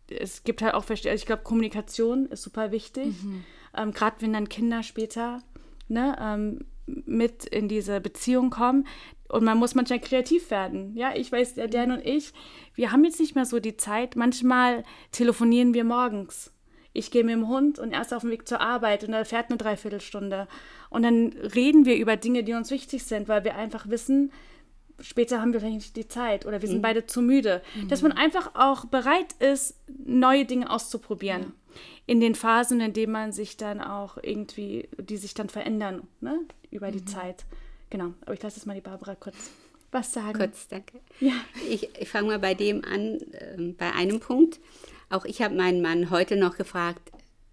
es 0.09 0.43
gibt 0.43 0.61
halt 0.61 0.75
auch, 0.75 0.91
also 0.91 1.09
ich 1.09 1.27
glaube, 1.27 1.45
Kommunikation 1.45 2.27
ist 2.27 2.43
super 2.43 2.73
wichtig, 2.73 3.23
mhm. 3.23 3.45
ähm, 3.77 3.93
gerade 3.93 4.17
wenn 4.21 4.33
dann 4.33 4.49
Kinder 4.49 4.83
später 4.83 5.43
ne, 5.89 6.17
ähm, 6.21 6.65
mit 6.87 7.45
in 7.45 7.69
diese 7.69 8.01
Beziehung 8.01 8.51
kommen, 8.51 8.87
und 9.33 9.45
man 9.45 9.57
muss 9.57 9.75
manchmal 9.75 9.99
kreativ 9.99 10.51
werden. 10.51 10.95
Ja, 10.95 11.15
ich 11.17 11.33
weiß, 11.33 11.55
der 11.55 11.67
Dan 11.67 11.91
und 11.91 12.05
ich, 12.05 12.35
wir 12.75 12.93
haben 12.93 13.03
jetzt 13.03 13.19
nicht 13.19 13.35
mehr 13.35 13.47
so 13.47 13.61
die 13.61 13.79
Zeit. 13.79 14.15
Manchmal 14.15 14.85
telefonieren 15.11 15.73
wir 15.73 15.85
morgens. 15.85 16.53
Ich 16.93 17.11
gehe 17.11 17.25
mit 17.25 17.35
dem 17.35 17.49
Hund 17.49 17.79
und 17.79 17.93
erst 17.93 18.13
auf 18.13 18.21
dem 18.21 18.31
Weg 18.31 18.47
zur 18.47 18.61
Arbeit 18.61 19.05
und 19.05 19.15
er 19.15 19.25
fährt 19.25 19.49
eine 19.49 19.57
Dreiviertelstunde. 19.57 20.49
Und 20.91 21.03
dann 21.03 21.33
reden 21.55 21.87
wir 21.87 21.97
über 21.97 22.17
Dinge, 22.17 22.45
die 22.45 22.53
uns 22.53 22.71
wichtig 22.71 23.05
sind, 23.05 23.27
weil 23.27 23.43
wir 23.43 23.57
einfach 23.57 23.89
wissen, 23.89 24.31
später 25.01 25.41
haben 25.41 25.55
wir 25.55 25.61
vielleicht 25.61 25.77
nicht 25.77 25.97
die 25.97 26.09
Zeit 26.09 26.45
oder 26.45 26.61
wir 26.61 26.69
sind 26.69 26.79
mhm. 26.79 26.83
beide 26.83 27.07
zu 27.07 27.23
müde. 27.23 27.63
Mhm. 27.75 27.89
Dass 27.89 28.03
man 28.03 28.13
einfach 28.13 28.51
auch 28.55 28.85
bereit 28.85 29.33
ist, 29.39 29.79
neue 29.89 30.45
Dinge 30.45 30.71
auszuprobieren. 30.71 31.41
Ja. 31.41 31.81
In 32.05 32.21
den 32.21 32.35
Phasen, 32.35 32.83
in 32.83 32.93
denen 32.93 33.13
man 33.13 33.33
sich 33.33 33.57
dann 33.57 33.81
auch 33.81 34.19
irgendwie, 34.23 34.91
die 34.99 35.17
sich 35.17 35.33
dann 35.33 35.49
verändern, 35.49 36.07
ne, 36.21 36.39
über 36.71 36.89
mhm. 36.89 36.93
die 36.93 37.05
Zeit. 37.07 37.47
Genau, 37.93 38.15
aber 38.23 38.33
ich 38.33 38.43
lasse 38.43 38.57
jetzt 38.57 38.65
mal 38.65 38.73
die 38.73 38.81
Barbara 38.81 39.15
kurz 39.15 39.51
was 39.91 40.15
sagen. 40.15 40.39
Kurz, 40.39 40.67
danke. 40.67 40.99
Ja. 41.21 41.35
Ich, 41.69 41.91
ich 42.01 42.09
fange 42.09 42.29
mal 42.29 42.39
bei 42.39 42.55
dem 42.55 42.83
an, 42.87 43.19
äh, 43.33 43.75
bei 43.77 43.93
einem 43.93 44.19
Punkt. 44.19 44.61
Auch 45.11 45.27
ich 45.27 45.43
habe 45.43 45.55
meinen 45.55 45.83
Mann 45.83 46.09
heute 46.09 46.37
noch 46.37 46.57
gefragt, 46.57 47.13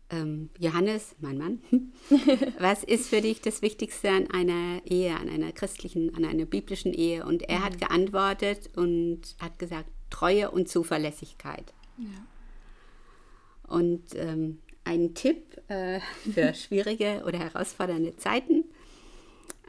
ähm, 0.10 0.50
Johannes, 0.58 1.18
mein 1.20 1.38
Mann, 1.38 1.62
was 2.58 2.86
ist 2.86 3.10
für 3.10 3.20
dich 3.20 3.42
das 3.42 3.62
Wichtigste 3.62 4.12
an 4.12 4.32
einer 4.32 4.82
Ehe, 4.86 5.14
an 5.14 5.28
einer 5.28 5.52
christlichen, 5.52 6.16
an 6.16 6.24
einer 6.24 6.46
biblischen 6.46 6.94
Ehe? 6.94 7.26
Und 7.26 7.42
er 7.44 7.60
mhm. 7.60 7.64
hat 7.66 7.78
geantwortet 7.78 8.70
und 8.78 9.36
hat 9.42 9.60
gesagt, 9.60 9.90
Treue 10.10 10.52
und 10.52 10.70
Zuverlässigkeit. 10.70 11.74
Ja. 11.98 13.76
Und 13.76 14.16
ähm, 14.16 14.60
ein 14.86 15.16
Tipp 15.16 15.62
äh, 15.68 16.00
für 16.34 16.54
schwierige 16.54 17.24
oder 17.26 17.40
herausfordernde 17.40 18.16
Zeiten 18.16 18.64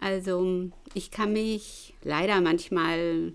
also 0.01 0.71
ich 0.95 1.11
kann 1.11 1.33
mich 1.33 1.95
leider 2.03 2.41
manchmal 2.41 3.33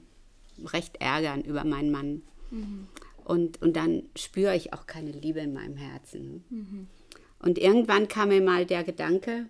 recht 0.64 0.98
ärgern 1.00 1.44
über 1.44 1.64
meinen 1.64 1.92
Mann. 1.92 2.22
Mhm. 2.52 2.88
Und, 3.24 3.62
und 3.62 3.76
dann 3.76 4.04
spüre 4.16 4.56
ich 4.56 4.74
auch 4.74 4.86
keine 4.86 5.12
Liebe 5.12 5.40
in 5.40 5.54
meinem 5.54 5.78
Herzen. 5.78 6.44
Mhm. 6.50 6.88
Und 7.40 7.58
irgendwann 7.58 8.08
kam 8.08 8.30
mir 8.30 8.42
mal 8.42 8.66
der 8.66 8.84
Gedanke, 8.84 9.48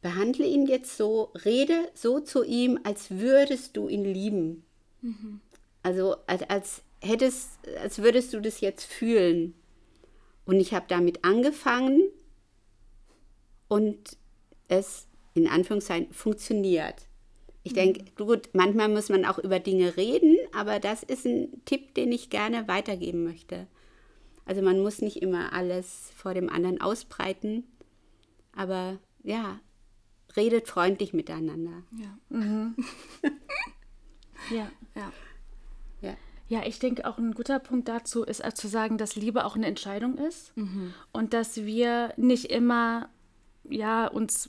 behandle 0.00 0.46
ihn 0.46 0.66
jetzt 0.66 0.96
so, 0.96 1.32
rede 1.44 1.88
so 1.94 2.20
zu 2.20 2.44
ihm, 2.44 2.78
als 2.84 3.10
würdest 3.10 3.76
du 3.76 3.88
ihn 3.88 4.04
lieben. 4.04 4.64
Mhm. 5.02 5.40
Also 5.82 6.16
als, 6.26 6.42
als 6.48 6.82
hättest, 7.00 7.50
als 7.80 7.98
würdest 8.02 8.32
du 8.32 8.40
das 8.40 8.60
jetzt 8.60 8.84
fühlen. 8.84 9.54
Und 10.44 10.60
ich 10.60 10.72
habe 10.72 10.86
damit 10.88 11.24
angefangen 11.24 12.02
und 13.68 14.16
es 14.68 15.07
in 15.42 15.48
Anführungszeichen 15.48 16.12
funktioniert. 16.12 17.06
Ich 17.62 17.74
denke, 17.74 18.02
mhm. 18.02 18.26
gut, 18.26 18.48
manchmal 18.52 18.88
muss 18.88 19.08
man 19.08 19.24
auch 19.24 19.38
über 19.38 19.60
Dinge 19.60 19.96
reden, 19.96 20.36
aber 20.54 20.80
das 20.80 21.02
ist 21.02 21.26
ein 21.26 21.62
Tipp, 21.64 21.94
den 21.94 22.12
ich 22.12 22.30
gerne 22.30 22.68
weitergeben 22.68 23.24
möchte. 23.24 23.66
Also 24.46 24.62
man 24.62 24.80
muss 24.80 25.02
nicht 25.02 25.20
immer 25.20 25.52
alles 25.52 26.10
vor 26.16 26.32
dem 26.32 26.48
anderen 26.48 26.80
ausbreiten, 26.80 27.64
aber 28.52 28.98
ja, 29.22 29.60
redet 30.36 30.68
freundlich 30.68 31.12
miteinander. 31.12 31.82
Ja. 31.98 32.18
Mhm. 32.30 32.76
ja. 34.50 34.70
ja. 34.94 35.12
Ja. 36.00 36.16
Ja, 36.48 36.62
ich 36.66 36.78
denke 36.78 37.06
auch 37.06 37.18
ein 37.18 37.34
guter 37.34 37.58
Punkt 37.58 37.88
dazu 37.88 38.24
ist 38.24 38.42
äh, 38.42 38.54
zu 38.54 38.68
sagen, 38.68 38.96
dass 38.96 39.16
Liebe 39.16 39.44
auch 39.44 39.56
eine 39.56 39.66
Entscheidung 39.66 40.16
ist 40.16 40.56
mhm. 40.56 40.94
und 41.12 41.34
dass 41.34 41.56
wir 41.56 42.14
nicht 42.16 42.46
immer 42.46 43.10
ja 43.68 44.06
uns 44.06 44.48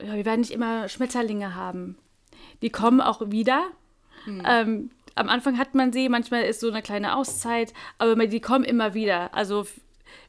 ja, 0.00 0.14
wir 0.14 0.24
werden 0.24 0.40
nicht 0.40 0.52
immer 0.52 0.88
Schmetterlinge 0.88 1.54
haben. 1.54 1.96
Die 2.62 2.70
kommen 2.70 3.00
auch 3.00 3.30
wieder. 3.30 3.64
Mhm. 4.26 4.42
Ähm, 4.46 4.90
am 5.14 5.28
Anfang 5.28 5.58
hat 5.58 5.74
man 5.74 5.92
sie, 5.92 6.08
manchmal 6.08 6.42
ist 6.42 6.60
so 6.60 6.70
eine 6.70 6.82
kleine 6.82 7.16
Auszeit, 7.16 7.72
aber 7.98 8.26
die 8.26 8.40
kommen 8.40 8.64
immer 8.64 8.94
wieder. 8.94 9.32
Also 9.34 9.66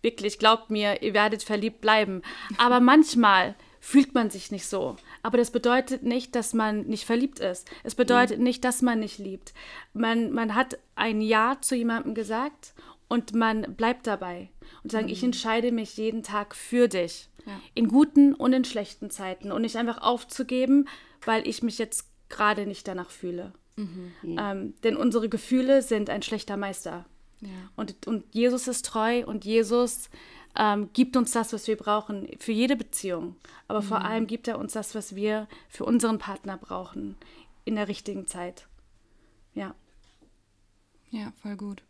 wirklich, 0.02 0.38
glaubt 0.38 0.70
mir, 0.70 1.02
ihr 1.02 1.14
werdet 1.14 1.44
verliebt 1.44 1.82
bleiben. 1.82 2.22
Aber 2.58 2.80
manchmal 2.82 3.56
fühlt 3.80 4.14
man 4.14 4.30
sich 4.30 4.52
nicht 4.52 4.66
so. 4.66 4.96
Aber 5.22 5.38
das 5.38 5.52
bedeutet 5.52 6.04
nicht, 6.04 6.36
dass 6.36 6.54
man 6.54 6.82
nicht 6.84 7.06
verliebt 7.06 7.40
ist. 7.40 7.70
Es 7.84 7.96
bedeutet 7.96 8.40
mhm. 8.40 8.44
nicht, 8.44 8.64
dass 8.64 8.82
man 8.82 9.00
nicht 9.00 9.20
liebt. 9.20 9.54
Man, 9.94 10.32
man 10.32 10.56
hat 10.56 10.78
ein 10.96 11.22
Ja 11.22 11.58
zu 11.62 11.76
jemandem 11.76 12.16
gesagt 12.16 12.74
und 13.08 13.34
man 13.34 13.76
bleibt 13.76 14.08
dabei 14.08 14.50
und 14.84 14.92
sagen, 14.92 15.06
mhm. 15.06 15.12
ich 15.12 15.24
entscheide 15.24 15.72
mich 15.72 15.98
jeden 15.98 16.24
Tag 16.24 16.56
für 16.56 16.88
dich. 16.88 17.30
Ja. 17.46 17.60
In 17.76 17.88
guten 17.88 18.34
und 18.34 18.54
in 18.54 18.66
schlechten 18.66 19.10
Zeiten. 19.12 19.52
Und 19.52 19.62
nicht 19.62 19.76
einfach 19.76 20.02
aufzugeben, 20.02 20.88
weil 21.24 21.48
ich 21.48 21.62
mich 21.62 21.78
jetzt 21.78 22.08
gerade 22.30 22.66
nicht 22.66 22.88
danach 22.88 23.12
fühle. 23.12 23.54
Mhm. 23.76 24.14
Ähm, 24.24 24.74
denn 24.84 24.98
unsere 24.98 25.30
Gefühle 25.30 25.82
sind 25.82 26.10
ein 26.10 26.24
schlechter 26.24 26.58
Meister. 26.58 27.06
Ja. 27.42 27.50
Und, 27.76 28.08
und 28.08 28.24
Jesus 28.34 28.68
ist 28.68 28.86
treu 28.86 29.24
und 29.26 29.46
Jesus 29.46 30.10
ähm, 30.58 30.90
gibt 30.94 31.18
uns 31.18 31.32
das, 31.32 31.54
was 31.54 31.68
wir 31.68 31.76
brauchen 31.76 32.30
für 32.40 32.52
jede 32.52 32.76
Beziehung. 32.76 33.36
Aber 33.68 33.82
mhm. 33.82 33.86
vor 33.86 34.02
allem 34.02 34.28
gibt 34.28 34.48
er 34.48 34.58
uns 34.58 34.74
das, 34.74 34.96
was 34.96 35.16
wir 35.16 35.48
für 35.70 35.86
unseren 35.86 36.18
Partner 36.18 36.58
brauchen 36.58 37.16
in 37.66 37.76
der 37.76 37.88
richtigen 37.88 38.28
Zeit. 38.28 38.68
Ja. 39.54 39.76
Ja, 41.10 41.32
voll 41.42 41.56
gut. 41.56 41.84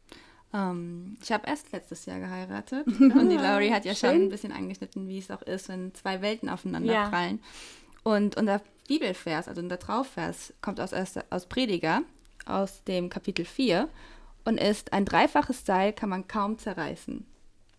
Ähm, 0.55 1.17
ich 1.21 1.31
habe 1.31 1.47
erst 1.47 1.71
letztes 1.71 2.05
Jahr 2.05 2.19
geheiratet 2.19 2.87
und 2.99 3.29
die 3.29 3.35
Laurie 3.35 3.71
hat 3.71 3.85
ja 3.85 3.93
Schön. 3.93 4.09
schon 4.09 4.21
ein 4.21 4.29
bisschen 4.29 4.51
angeschnitten, 4.51 5.07
wie 5.07 5.17
es 5.17 5.29
auch 5.29 5.41
ist, 5.41 5.67
wenn 5.69 5.93
zwei 5.93 6.21
Welten 6.21 6.49
aufeinander 6.49 6.93
ja. 6.93 7.09
prallen. 7.09 7.39
Und 8.03 8.37
unser 8.37 8.61
Bibelvers, 8.87 9.47
also 9.47 9.61
unser 9.61 9.79
Trauvers, 9.79 10.53
kommt 10.61 10.79
aus, 10.79 10.93
aus 11.29 11.45
Prediger, 11.47 12.03
aus 12.45 12.83
dem 12.83 13.09
Kapitel 13.09 13.43
4 13.43 13.89
und 14.45 14.59
ist 14.59 14.93
ein 14.93 15.05
dreifaches 15.05 15.65
Seil 15.65 15.91
kann 15.91 16.09
man 16.09 16.27
kaum 16.27 16.57
zerreißen. 16.57 17.25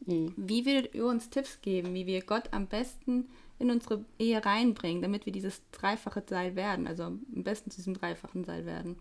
Mhm. 0.04 0.34
Wie 0.36 0.66
würdet 0.66 0.94
ihr 0.94 1.06
uns 1.06 1.30
Tipps 1.30 1.60
geben, 1.62 1.94
wie 1.94 2.06
wir 2.06 2.22
Gott 2.22 2.52
am 2.52 2.66
besten 2.66 3.28
in 3.58 3.70
unsere 3.70 4.04
Ehe 4.18 4.44
reinbringen, 4.44 5.00
damit 5.00 5.24
wir 5.24 5.32
dieses 5.32 5.62
dreifache 5.72 6.22
Seil 6.28 6.56
werden, 6.56 6.86
also 6.86 7.04
am 7.04 7.22
besten 7.30 7.70
zu 7.70 7.78
diesem 7.78 7.94
dreifachen 7.94 8.44
Seil 8.44 8.66
werden? 8.66 8.98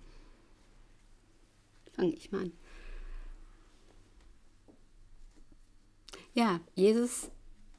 Fange 1.93 2.13
ich 2.13 2.31
mal 2.31 2.43
an. 2.43 2.51
Ja, 6.35 6.59
Jesus 6.75 7.29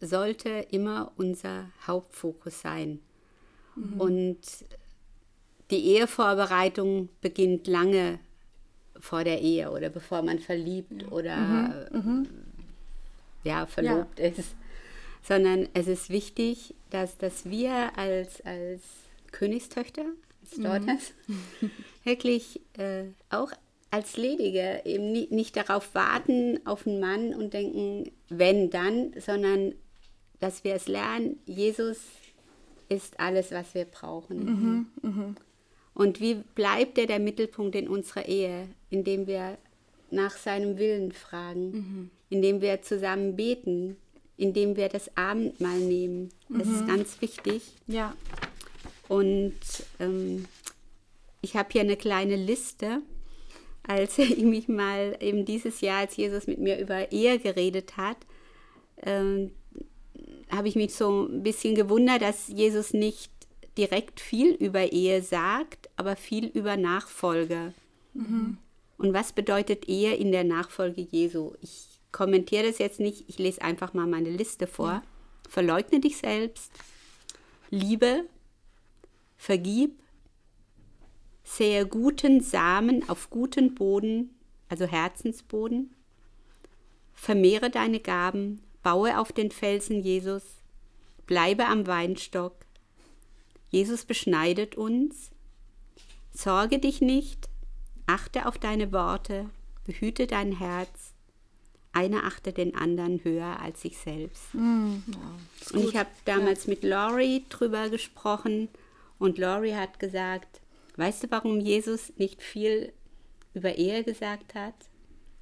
sollte 0.00 0.48
immer 0.70 1.12
unser 1.16 1.70
Hauptfokus 1.86 2.60
sein. 2.60 3.00
Mhm. 3.76 4.00
Und 4.00 4.38
die 5.70 5.84
Ehevorbereitung 5.94 7.10
beginnt 7.20 7.66
lange 7.66 8.18
vor 8.98 9.24
der 9.24 9.42
Ehe 9.42 9.70
oder 9.70 9.90
bevor 9.90 10.22
man 10.22 10.38
verliebt 10.38 11.02
ja. 11.02 11.08
oder 11.08 11.36
mhm. 11.36 11.90
Mhm. 11.92 12.28
ja, 13.44 13.66
verlobt 13.66 14.18
ja. 14.18 14.26
ist. 14.26 14.54
Sondern 15.22 15.68
es 15.74 15.86
ist 15.86 16.08
wichtig, 16.08 16.74
dass, 16.90 17.18
dass 17.18 17.44
wir 17.50 17.98
als, 17.98 18.40
als 18.42 18.82
Königstöchter, 19.32 20.04
als 20.42 20.56
mhm. 20.56 20.62
Daughters, 20.62 21.12
wirklich 22.04 22.60
äh, 22.78 23.04
auch 23.28 23.52
als 23.96 24.18
Ledige 24.18 24.82
eben 24.84 25.10
nicht, 25.10 25.56
darauf 25.56 25.94
warten 25.94 26.60
auf 26.66 26.86
einen 26.86 27.00
Mann 27.00 27.34
und 27.34 27.54
denken, 27.54 28.10
wenn 28.28 28.68
dann, 28.68 29.14
sondern 29.18 29.74
dass 30.38 30.64
wir 30.64 30.74
es 30.74 30.86
lernen, 30.86 31.38
Jesus 31.46 31.96
ist 32.90 33.18
alles, 33.18 33.52
was 33.52 33.74
wir 33.74 33.86
brauchen. 33.86 34.44
Mhm, 34.44 34.86
mh. 35.00 35.34
Und 35.94 36.20
wie 36.20 36.34
bleibt 36.54 36.98
er 36.98 37.06
der 37.06 37.18
Mittelpunkt 37.18 37.74
in 37.74 37.88
unserer 37.88 38.28
Ehe, 38.28 38.68
indem 38.90 39.26
wir 39.26 39.56
nach 40.10 40.36
seinem 40.36 40.76
Willen 40.76 41.12
fragen, 41.12 41.70
mhm. 41.70 42.10
indem 42.28 42.60
wir 42.60 42.82
zusammen 42.82 43.34
beten, 43.34 43.96
indem 44.36 44.76
wir 44.76 44.90
das 44.90 45.16
Abendmahl 45.16 45.78
nehmen. 45.78 46.28
Das 46.50 46.66
mhm. 46.66 46.74
ist 46.74 46.86
ganz 46.86 47.20
wichtig. 47.22 47.62
Ja. 47.86 48.14
Und 49.08 49.54
ähm, 49.98 50.44
ich 51.40 51.56
habe 51.56 51.70
hier 51.72 51.80
eine 51.80 51.96
kleine 51.96 52.36
Liste. 52.36 53.00
Als 53.86 54.18
ich 54.18 54.38
mich 54.38 54.68
mal 54.68 55.16
eben 55.20 55.44
dieses 55.44 55.80
Jahr, 55.80 56.00
als 56.00 56.16
Jesus 56.16 56.46
mit 56.46 56.58
mir 56.58 56.78
über 56.78 57.12
Ehe 57.12 57.38
geredet 57.38 57.96
hat, 57.96 58.18
ähm, 59.02 59.52
habe 60.50 60.68
ich 60.68 60.76
mich 60.76 60.94
so 60.94 61.26
ein 61.26 61.42
bisschen 61.42 61.74
gewundert, 61.74 62.22
dass 62.22 62.48
Jesus 62.48 62.92
nicht 62.92 63.30
direkt 63.76 64.20
viel 64.20 64.54
über 64.54 64.92
Ehe 64.92 65.22
sagt, 65.22 65.90
aber 65.96 66.16
viel 66.16 66.46
über 66.46 66.76
Nachfolge. 66.76 67.74
Mhm. 68.14 68.58
Und 68.98 69.12
was 69.12 69.32
bedeutet 69.32 69.88
Ehe 69.88 70.14
in 70.14 70.32
der 70.32 70.44
Nachfolge 70.44 71.02
Jesu? 71.02 71.52
Ich 71.60 72.00
kommentiere 72.12 72.66
das 72.66 72.78
jetzt 72.78 73.00
nicht, 73.00 73.28
ich 73.28 73.38
lese 73.38 73.60
einfach 73.60 73.92
mal 73.92 74.06
meine 74.06 74.30
Liste 74.30 74.66
vor. 74.66 74.88
Ja. 74.88 75.02
Verleugne 75.48 76.00
dich 76.00 76.16
selbst, 76.16 76.72
liebe, 77.70 78.24
vergib, 79.36 79.98
sähe 81.46 81.86
guten 81.86 82.40
Samen 82.40 83.08
auf 83.08 83.30
guten 83.30 83.74
Boden, 83.74 84.34
also 84.68 84.84
Herzensboden, 84.84 85.94
vermehre 87.14 87.70
deine 87.70 88.00
Gaben, 88.00 88.60
baue 88.82 89.18
auf 89.18 89.32
den 89.32 89.50
Felsen 89.50 90.00
Jesus, 90.00 90.42
bleibe 91.26 91.66
am 91.66 91.86
Weinstock. 91.86 92.52
Jesus 93.70 94.04
beschneidet 94.04 94.76
uns. 94.76 95.30
Sorge 96.32 96.78
dich 96.78 97.00
nicht, 97.00 97.48
achte 98.06 98.46
auf 98.46 98.58
deine 98.58 98.92
Worte, 98.92 99.48
behüte 99.84 100.26
dein 100.26 100.52
Herz. 100.52 101.14
Einer 101.92 102.24
achte 102.24 102.52
den 102.52 102.74
anderen 102.74 103.24
höher 103.24 103.58
als 103.60 103.80
sich 103.80 103.96
selbst. 103.96 104.52
Mm, 104.52 104.96
ja, 105.06 105.78
und 105.78 105.88
ich 105.88 105.96
habe 105.96 106.10
damals 106.26 106.66
ja. 106.66 106.70
mit 106.70 106.82
Laurie 106.82 107.44
drüber 107.48 107.88
gesprochen 107.88 108.68
und 109.18 109.38
Laurie 109.38 109.74
hat 109.74 109.98
gesagt, 109.98 110.60
weißt 110.96 111.24
du, 111.24 111.30
warum 111.30 111.60
Jesus 111.60 112.12
nicht 112.16 112.42
viel 112.42 112.92
über 113.54 113.76
Ehe 113.76 114.04
gesagt 114.04 114.54
hat? 114.54 114.74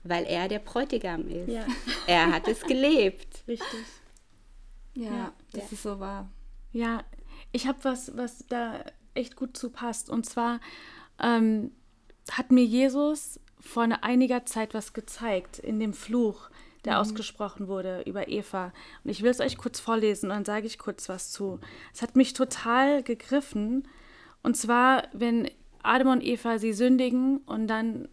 weil 0.04 0.24
er 0.24 0.48
der 0.48 0.60
Bräutigam 0.60 1.26
ist. 1.28 1.48
Ja. 1.48 1.66
Er 2.06 2.32
hat 2.32 2.46
es 2.46 2.60
gelebt. 2.60 3.42
Richtig. 3.48 3.84
Ja, 4.94 5.04
ja 5.04 5.32
das 5.52 5.62
ja. 5.62 5.68
ist 5.72 5.82
so 5.82 5.98
wahr. 5.98 6.30
Ja, 6.72 7.02
ich 7.50 7.66
habe 7.66 7.78
was, 7.82 8.16
was 8.16 8.44
da 8.46 8.84
echt 9.14 9.34
gut 9.34 9.56
zu 9.56 9.70
passt. 9.70 10.10
Und 10.10 10.26
zwar 10.26 10.60
ähm, 11.18 11.72
hat 12.30 12.52
mir 12.52 12.64
Jesus 12.64 13.40
vor 13.58 13.88
einiger 14.02 14.44
Zeit 14.44 14.74
was 14.74 14.92
gezeigt 14.92 15.58
in 15.58 15.80
dem 15.80 15.94
Fluch, 15.94 16.50
der 16.84 16.94
mhm. 16.94 16.98
ausgesprochen 17.00 17.66
wurde 17.66 18.02
über 18.02 18.28
Eva. 18.28 18.72
Und 19.02 19.10
ich 19.10 19.22
will 19.22 19.30
es 19.30 19.40
euch 19.40 19.56
kurz 19.56 19.80
vorlesen 19.80 20.26
und 20.26 20.36
dann 20.36 20.44
sage 20.44 20.66
ich 20.66 20.78
kurz 20.78 21.08
was 21.08 21.30
zu. 21.30 21.58
Es 21.94 22.02
hat 22.02 22.16
mich 22.16 22.34
total 22.34 23.02
gegriffen. 23.02 23.88
Und 24.44 24.56
zwar, 24.56 25.08
wenn 25.12 25.50
Adam 25.82 26.08
und 26.08 26.22
Eva 26.22 26.58
sie 26.58 26.74
sündigen 26.74 27.38
und 27.38 27.66
dann 27.66 28.08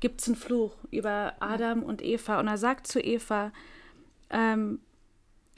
gibt 0.00 0.20
es 0.20 0.28
einen 0.28 0.36
Fluch 0.36 0.72
über 0.92 1.34
Adam 1.40 1.82
und 1.82 2.02
Eva. 2.02 2.38
Und 2.38 2.46
er 2.46 2.56
sagt 2.56 2.86
zu 2.86 3.00
Eva, 3.00 3.52
ähm, 4.30 4.78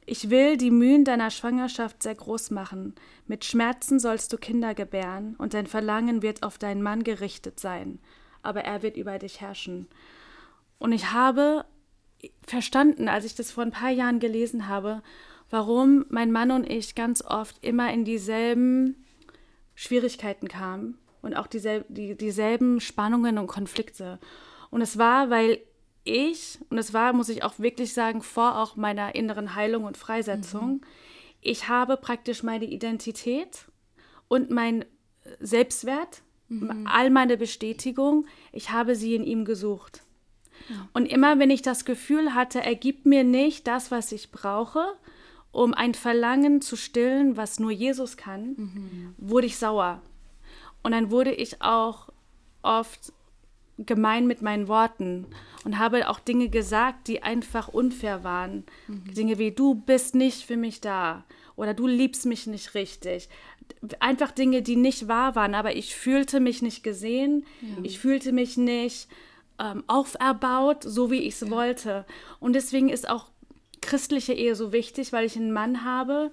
ich 0.06 0.30
will 0.30 0.56
die 0.56 0.70
Mühen 0.70 1.04
deiner 1.04 1.30
Schwangerschaft 1.30 2.02
sehr 2.02 2.14
groß 2.14 2.50
machen. 2.52 2.94
Mit 3.26 3.44
Schmerzen 3.44 4.00
sollst 4.00 4.32
du 4.32 4.38
Kinder 4.38 4.74
gebären 4.74 5.34
und 5.36 5.52
dein 5.52 5.66
Verlangen 5.66 6.22
wird 6.22 6.42
auf 6.42 6.56
deinen 6.56 6.82
Mann 6.82 7.04
gerichtet 7.04 7.60
sein, 7.60 7.98
aber 8.42 8.62
er 8.62 8.82
wird 8.82 8.96
über 8.96 9.18
dich 9.18 9.42
herrschen. 9.42 9.88
Und 10.78 10.92
ich 10.92 11.12
habe 11.12 11.66
verstanden, 12.46 13.08
als 13.08 13.26
ich 13.26 13.34
das 13.34 13.50
vor 13.50 13.62
ein 13.62 13.72
paar 13.72 13.90
Jahren 13.90 14.20
gelesen 14.20 14.68
habe, 14.68 15.02
warum 15.50 16.06
mein 16.08 16.32
Mann 16.32 16.50
und 16.50 16.64
ich 16.64 16.94
ganz 16.94 17.22
oft 17.22 17.62
immer 17.62 17.92
in 17.92 18.06
dieselben 18.06 19.04
Schwierigkeiten 19.78 20.48
kamen 20.48 20.98
und 21.22 21.34
auch 21.34 21.46
diesel 21.46 21.84
die, 21.88 22.16
dieselben 22.16 22.80
Spannungen 22.80 23.38
und 23.38 23.46
Konflikte. 23.46 24.18
Und 24.70 24.80
es 24.80 24.98
war, 24.98 25.30
weil 25.30 25.60
ich, 26.02 26.58
und 26.68 26.78
es 26.78 26.92
war, 26.92 27.12
muss 27.12 27.28
ich 27.28 27.44
auch 27.44 27.60
wirklich 27.60 27.94
sagen, 27.94 28.20
vor 28.20 28.58
auch 28.58 28.74
meiner 28.74 29.14
inneren 29.14 29.54
Heilung 29.54 29.84
und 29.84 29.96
Freisetzung, 29.96 30.68
mhm. 30.68 30.80
ich 31.40 31.68
habe 31.68 31.96
praktisch 31.96 32.42
meine 32.42 32.64
Identität 32.64 33.66
und 34.26 34.50
mein 34.50 34.84
Selbstwert, 35.38 36.22
mhm. 36.48 36.88
all 36.92 37.10
meine 37.10 37.36
Bestätigung, 37.36 38.26
ich 38.50 38.70
habe 38.70 38.96
sie 38.96 39.14
in 39.14 39.22
ihm 39.22 39.44
gesucht. 39.44 40.02
Ja. 40.68 40.88
Und 40.92 41.06
immer 41.06 41.38
wenn 41.38 41.50
ich 41.50 41.62
das 41.62 41.84
Gefühl 41.84 42.34
hatte, 42.34 42.60
er 42.60 42.74
gibt 42.74 43.06
mir 43.06 43.22
nicht 43.22 43.68
das, 43.68 43.92
was 43.92 44.10
ich 44.10 44.32
brauche, 44.32 44.96
um 45.52 45.74
ein 45.74 45.94
Verlangen 45.94 46.60
zu 46.60 46.76
stillen, 46.76 47.36
was 47.36 47.58
nur 47.58 47.70
Jesus 47.70 48.16
kann, 48.16 48.54
mhm. 48.56 49.14
wurde 49.16 49.46
ich 49.46 49.58
sauer. 49.58 50.02
Und 50.82 50.92
dann 50.92 51.10
wurde 51.10 51.32
ich 51.32 51.62
auch 51.62 52.08
oft 52.62 53.12
gemein 53.78 54.26
mit 54.26 54.42
meinen 54.42 54.68
Worten 54.68 55.26
und 55.64 55.78
habe 55.78 56.08
auch 56.08 56.18
Dinge 56.18 56.48
gesagt, 56.48 57.08
die 57.08 57.22
einfach 57.22 57.68
unfair 57.68 58.24
waren. 58.24 58.64
Mhm. 58.88 59.14
Dinge 59.14 59.38
wie, 59.38 59.52
du 59.52 59.74
bist 59.74 60.14
nicht 60.14 60.44
für 60.44 60.56
mich 60.56 60.80
da 60.80 61.24
oder 61.56 61.74
du 61.74 61.86
liebst 61.86 62.26
mich 62.26 62.46
nicht 62.46 62.74
richtig. 62.74 63.28
Einfach 64.00 64.30
Dinge, 64.30 64.62
die 64.62 64.76
nicht 64.76 65.08
wahr 65.08 65.34
waren, 65.34 65.54
aber 65.54 65.76
ich 65.76 65.94
fühlte 65.94 66.40
mich 66.40 66.62
nicht 66.62 66.82
gesehen, 66.82 67.44
ja. 67.60 67.68
ich 67.82 67.98
fühlte 67.98 68.32
mich 68.32 68.56
nicht 68.56 69.08
ähm, 69.58 69.84
auferbaut, 69.86 70.82
so 70.84 71.10
wie 71.10 71.22
ich 71.22 71.34
es 71.34 71.40
ja. 71.40 71.50
wollte. 71.50 72.06
Und 72.40 72.54
deswegen 72.54 72.88
ist 72.88 73.08
auch 73.08 73.26
christliche 73.88 74.34
Ehe 74.34 74.54
so 74.54 74.70
wichtig, 74.72 75.12
weil 75.14 75.24
ich 75.24 75.36
einen 75.36 75.52
Mann 75.52 75.82
habe, 75.82 76.30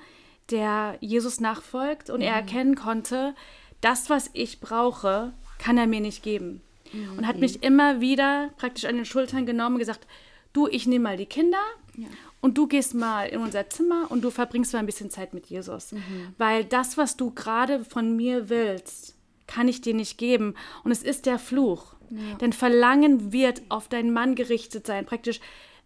der 0.52 0.98
Jesus 1.00 1.40
nachfolgt 1.40 2.10
und 2.10 2.20
mhm. 2.20 2.26
er 2.26 2.34
erkennen 2.34 2.76
konnte, 2.76 3.34
das, 3.80 4.10
was 4.10 4.30
ich 4.34 4.60
brauche, 4.60 5.34
kann 5.58 5.78
er 5.78 5.88
mir 5.88 6.02
nicht 6.02 6.22
geben. 6.22 6.62
Mhm. 6.92 7.18
Und 7.18 7.28
hat 7.28 7.38
mich 7.38 7.64
immer 7.64 8.02
wieder 8.02 8.50
praktisch 8.58 8.86
an 8.86 8.96
den 8.96 9.06
Schultern 9.06 9.46
genommen 9.46 9.76
und 9.76 9.80
gesagt, 9.80 10.06
du, 10.52 10.68
ich 10.68 10.86
nehme 10.86 11.04
mal 11.04 11.18
die 11.18 11.26
Kinder 11.26 11.62
ja. 11.96 12.08
und 12.42 12.58
du 12.58 12.68
gehst 12.68 12.94
mal 12.94 13.30
in 13.30 13.40
unser 13.40 13.70
Zimmer 13.70 14.08
und 14.10 14.22
du 14.22 14.32
verbringst 14.32 14.74
mal 14.74 14.80
ein 14.80 14.86
bisschen 14.86 15.10
Zeit 15.10 15.34
mit 15.34 15.46
Jesus. 15.46 15.94
Mhm. 15.94 16.34
Weil 16.38 16.66
das, 16.66 16.98
was 16.98 17.16
du 17.16 17.32
gerade 17.32 17.86
von 17.86 18.16
mir 18.18 18.50
willst, 18.50 19.16
kann 19.48 19.70
ich 19.70 19.80
dir 19.80 19.94
nicht 19.94 20.18
geben. 20.18 20.56
Und 20.84 20.92
es 20.92 21.04
ist 21.04 21.26
der 21.26 21.40
Fluch. 21.40 21.96
Ja. 22.10 22.38
Denn 22.42 22.52
Verlangen 22.52 23.32
wird 23.32 23.62
auf 23.70 23.88
deinen 23.88 24.12
Mann 24.12 24.36
gerichtet 24.36 24.86
sein. 24.88 25.06
Praktisch, 25.06 25.40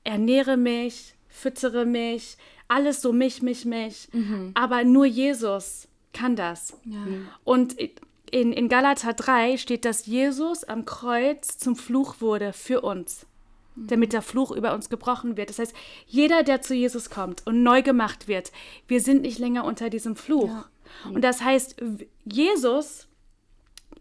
ernähre 0.04 0.58
mich, 0.58 1.16
füttere 1.40 1.86
mich, 1.86 2.38
alles 2.68 3.02
so 3.02 3.12
mich, 3.14 3.42
mich, 3.42 3.66
mich. 3.66 4.08
Mhm. 4.12 4.52
Aber 4.54 4.84
nur 4.84 5.06
Jesus 5.06 5.88
kann 6.14 6.36
das. 6.36 6.78
Ja. 6.86 7.00
Und 7.44 7.76
in, 8.32 8.54
in 8.54 8.70
Galater 8.70 9.14
3 9.14 9.58
steht, 9.58 9.86
dass 9.86 10.06
Jesus 10.06 10.64
am 10.64 10.86
Kreuz 10.86 11.58
zum 11.58 11.76
Fluch 11.76 12.22
wurde 12.22 12.54
für 12.54 12.82
uns, 12.82 13.26
mhm. 13.76 13.88
damit 13.88 14.14
der 14.14 14.22
Fluch 14.22 14.52
über 14.52 14.74
uns 14.74 14.90
gebrochen 14.90 15.38
wird. 15.38 15.50
Das 15.50 15.60
heißt, 15.60 15.74
jeder, 16.06 16.44
der 16.44 16.62
zu 16.62 16.76
Jesus 16.76 17.10
kommt 17.10 17.46
und 17.48 17.64
neu 17.64 17.82
gemacht 17.82 18.28
wird, 18.28 18.52
wir 18.88 19.02
sind 19.02 19.22
nicht 19.22 19.40
länger 19.40 19.64
unter 19.66 19.90
diesem 19.90 20.16
Fluch. 20.16 20.50
Ja. 20.50 20.66
Und 21.06 21.22
das 21.22 21.42
heißt, 21.42 21.76
Jesus 22.26 23.08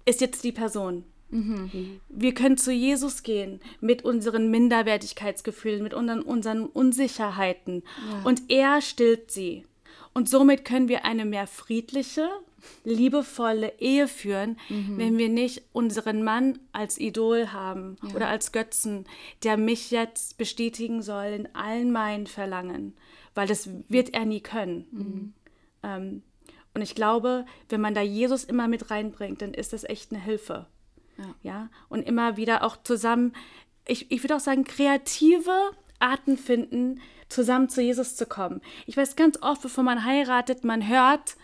ist 0.04 0.20
jetzt 0.20 0.44
die 0.44 0.52
Person. 0.52 1.04
Mhm. 1.30 2.00
Wir 2.08 2.34
können 2.34 2.56
zu 2.56 2.72
Jesus 2.72 3.22
gehen 3.22 3.60
mit 3.80 4.04
unseren 4.04 4.50
Minderwertigkeitsgefühlen, 4.50 5.82
mit 5.82 5.94
unseren, 5.94 6.22
unseren 6.22 6.66
Unsicherheiten. 6.66 7.82
Ja. 8.10 8.22
Und 8.24 8.42
er 8.48 8.80
stillt 8.80 9.30
sie. 9.30 9.64
Und 10.14 10.28
somit 10.28 10.64
können 10.64 10.88
wir 10.88 11.04
eine 11.04 11.24
mehr 11.24 11.46
friedliche, 11.46 12.28
liebevolle 12.84 13.72
Ehe 13.78 14.08
führen, 14.08 14.58
mhm. 14.68 14.98
wenn 14.98 15.18
wir 15.18 15.28
nicht 15.28 15.62
unseren 15.72 16.24
Mann 16.24 16.58
als 16.72 16.98
Idol 16.98 17.52
haben 17.52 17.96
ja. 18.02 18.14
oder 18.14 18.28
als 18.28 18.50
Götzen, 18.52 19.04
der 19.44 19.56
mich 19.56 19.90
jetzt 19.90 20.38
bestätigen 20.38 21.02
soll 21.02 21.26
in 21.26 21.54
allen 21.54 21.92
meinen 21.92 22.26
Verlangen, 22.26 22.94
weil 23.34 23.46
das 23.46 23.68
wird 23.88 24.14
er 24.14 24.24
nie 24.24 24.40
können. 24.40 24.86
Mhm. 24.90 25.32
Ähm, 25.82 26.22
und 26.74 26.82
ich 26.82 26.94
glaube, 26.94 27.44
wenn 27.68 27.80
man 27.80 27.94
da 27.94 28.02
Jesus 28.02 28.44
immer 28.44 28.68
mit 28.68 28.90
reinbringt, 28.90 29.42
dann 29.42 29.54
ist 29.54 29.72
das 29.72 29.84
echt 29.84 30.12
eine 30.12 30.22
Hilfe. 30.22 30.66
Ja. 31.18 31.34
ja? 31.42 31.68
Und 31.88 32.02
immer 32.06 32.36
wieder 32.36 32.64
auch 32.64 32.76
zusammen, 32.82 33.32
ich, 33.86 34.10
ich 34.10 34.22
würde 34.22 34.36
auch 34.36 34.40
sagen, 34.40 34.64
kreative 34.64 35.52
Arten 35.98 36.36
finden, 36.36 37.00
zusammen 37.28 37.68
zu 37.68 37.82
Jesus 37.82 38.16
zu 38.16 38.26
kommen. 38.26 38.60
Ich 38.86 38.96
weiß 38.96 39.16
ganz 39.16 39.42
oft, 39.42 39.62
bevor 39.62 39.84
man 39.84 40.04
heiratet, 40.04 40.64
man 40.64 40.88
hört, 40.88 41.36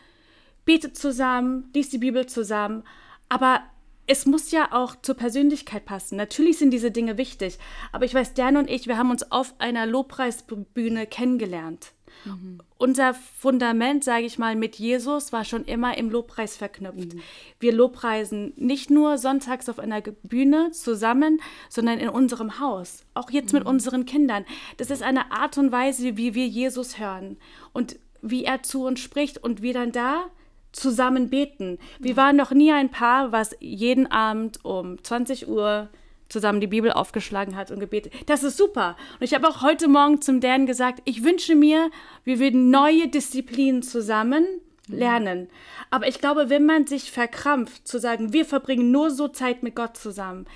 betet 0.64 0.96
zusammen, 0.96 1.70
liest 1.74 1.92
die 1.92 1.98
Bibel 1.98 2.26
zusammen, 2.26 2.84
aber 3.28 3.60
es 4.06 4.26
muss 4.26 4.50
ja 4.50 4.72
auch 4.72 4.96
zur 5.00 5.14
Persönlichkeit 5.14 5.86
passen. 5.86 6.16
Natürlich 6.16 6.58
sind 6.58 6.70
diese 6.70 6.90
Dinge 6.90 7.16
wichtig, 7.16 7.58
aber 7.92 8.04
ich 8.04 8.14
weiß, 8.14 8.34
Dan 8.34 8.56
und 8.56 8.70
ich, 8.70 8.86
wir 8.86 8.98
haben 8.98 9.10
uns 9.10 9.30
auf 9.30 9.54
einer 9.58 9.86
Lobpreisbühne 9.86 11.06
kennengelernt. 11.06 11.92
Mhm. 12.24 12.58
Unser 12.78 13.14
Fundament, 13.14 14.04
sage 14.04 14.24
ich 14.26 14.38
mal, 14.38 14.56
mit 14.56 14.76
Jesus 14.76 15.32
war 15.32 15.44
schon 15.44 15.64
immer 15.64 15.96
im 15.96 16.10
Lobpreis 16.10 16.56
verknüpft. 16.56 17.14
Mhm. 17.14 17.22
Wir 17.60 17.72
lobpreisen 17.72 18.52
nicht 18.56 18.90
nur 18.90 19.18
sonntags 19.18 19.68
auf 19.68 19.78
einer 19.78 20.00
Bühne 20.00 20.70
zusammen, 20.72 21.40
sondern 21.68 21.98
in 21.98 22.08
unserem 22.08 22.60
Haus. 22.60 23.04
Auch 23.14 23.30
jetzt 23.30 23.52
mhm. 23.52 23.60
mit 23.60 23.68
unseren 23.68 24.06
Kindern. 24.06 24.44
Das 24.76 24.90
ist 24.90 25.02
eine 25.02 25.32
Art 25.32 25.58
und 25.58 25.72
Weise, 25.72 26.16
wie 26.16 26.34
wir 26.34 26.46
Jesus 26.46 26.98
hören 26.98 27.36
und 27.72 27.96
wie 28.22 28.44
er 28.44 28.62
zu 28.62 28.84
uns 28.86 29.00
spricht 29.00 29.38
und 29.38 29.62
wir 29.62 29.74
dann 29.74 29.92
da 29.92 30.26
zusammen 30.72 31.30
beten. 31.30 31.78
Wir 32.00 32.16
waren 32.16 32.36
noch 32.36 32.50
nie 32.50 32.72
ein 32.72 32.90
Paar, 32.90 33.32
was 33.32 33.56
jeden 33.60 34.10
Abend 34.10 34.64
um 34.64 35.02
20 35.02 35.48
Uhr 35.48 35.88
zusammen 36.28 36.60
die 36.60 36.66
Bibel 36.66 36.92
aufgeschlagen 36.92 37.56
hat 37.56 37.70
und 37.70 37.80
gebetet. 37.80 38.12
Das 38.26 38.42
ist 38.42 38.56
super. 38.56 38.96
Und 39.14 39.24
ich 39.24 39.34
habe 39.34 39.48
auch 39.48 39.62
heute 39.62 39.88
Morgen 39.88 40.20
zum 40.20 40.40
Dan 40.40 40.66
gesagt, 40.66 41.02
ich 41.04 41.22
wünsche 41.24 41.54
mir, 41.54 41.90
wir 42.24 42.38
würden 42.38 42.70
neue 42.70 43.08
Disziplinen 43.08 43.82
zusammen 43.82 44.46
lernen. 44.88 45.48
Aber 45.90 46.08
ich 46.08 46.20
glaube, 46.20 46.50
wenn 46.50 46.66
man 46.66 46.86
sich 46.86 47.10
verkrampft, 47.10 47.86
zu 47.86 47.98
sagen, 47.98 48.32
wir 48.32 48.44
verbringen 48.44 48.90
nur 48.90 49.10
so 49.10 49.28
Zeit 49.28 49.62
mit 49.62 49.74
Gott 49.76 49.96
zusammen, 49.96 50.46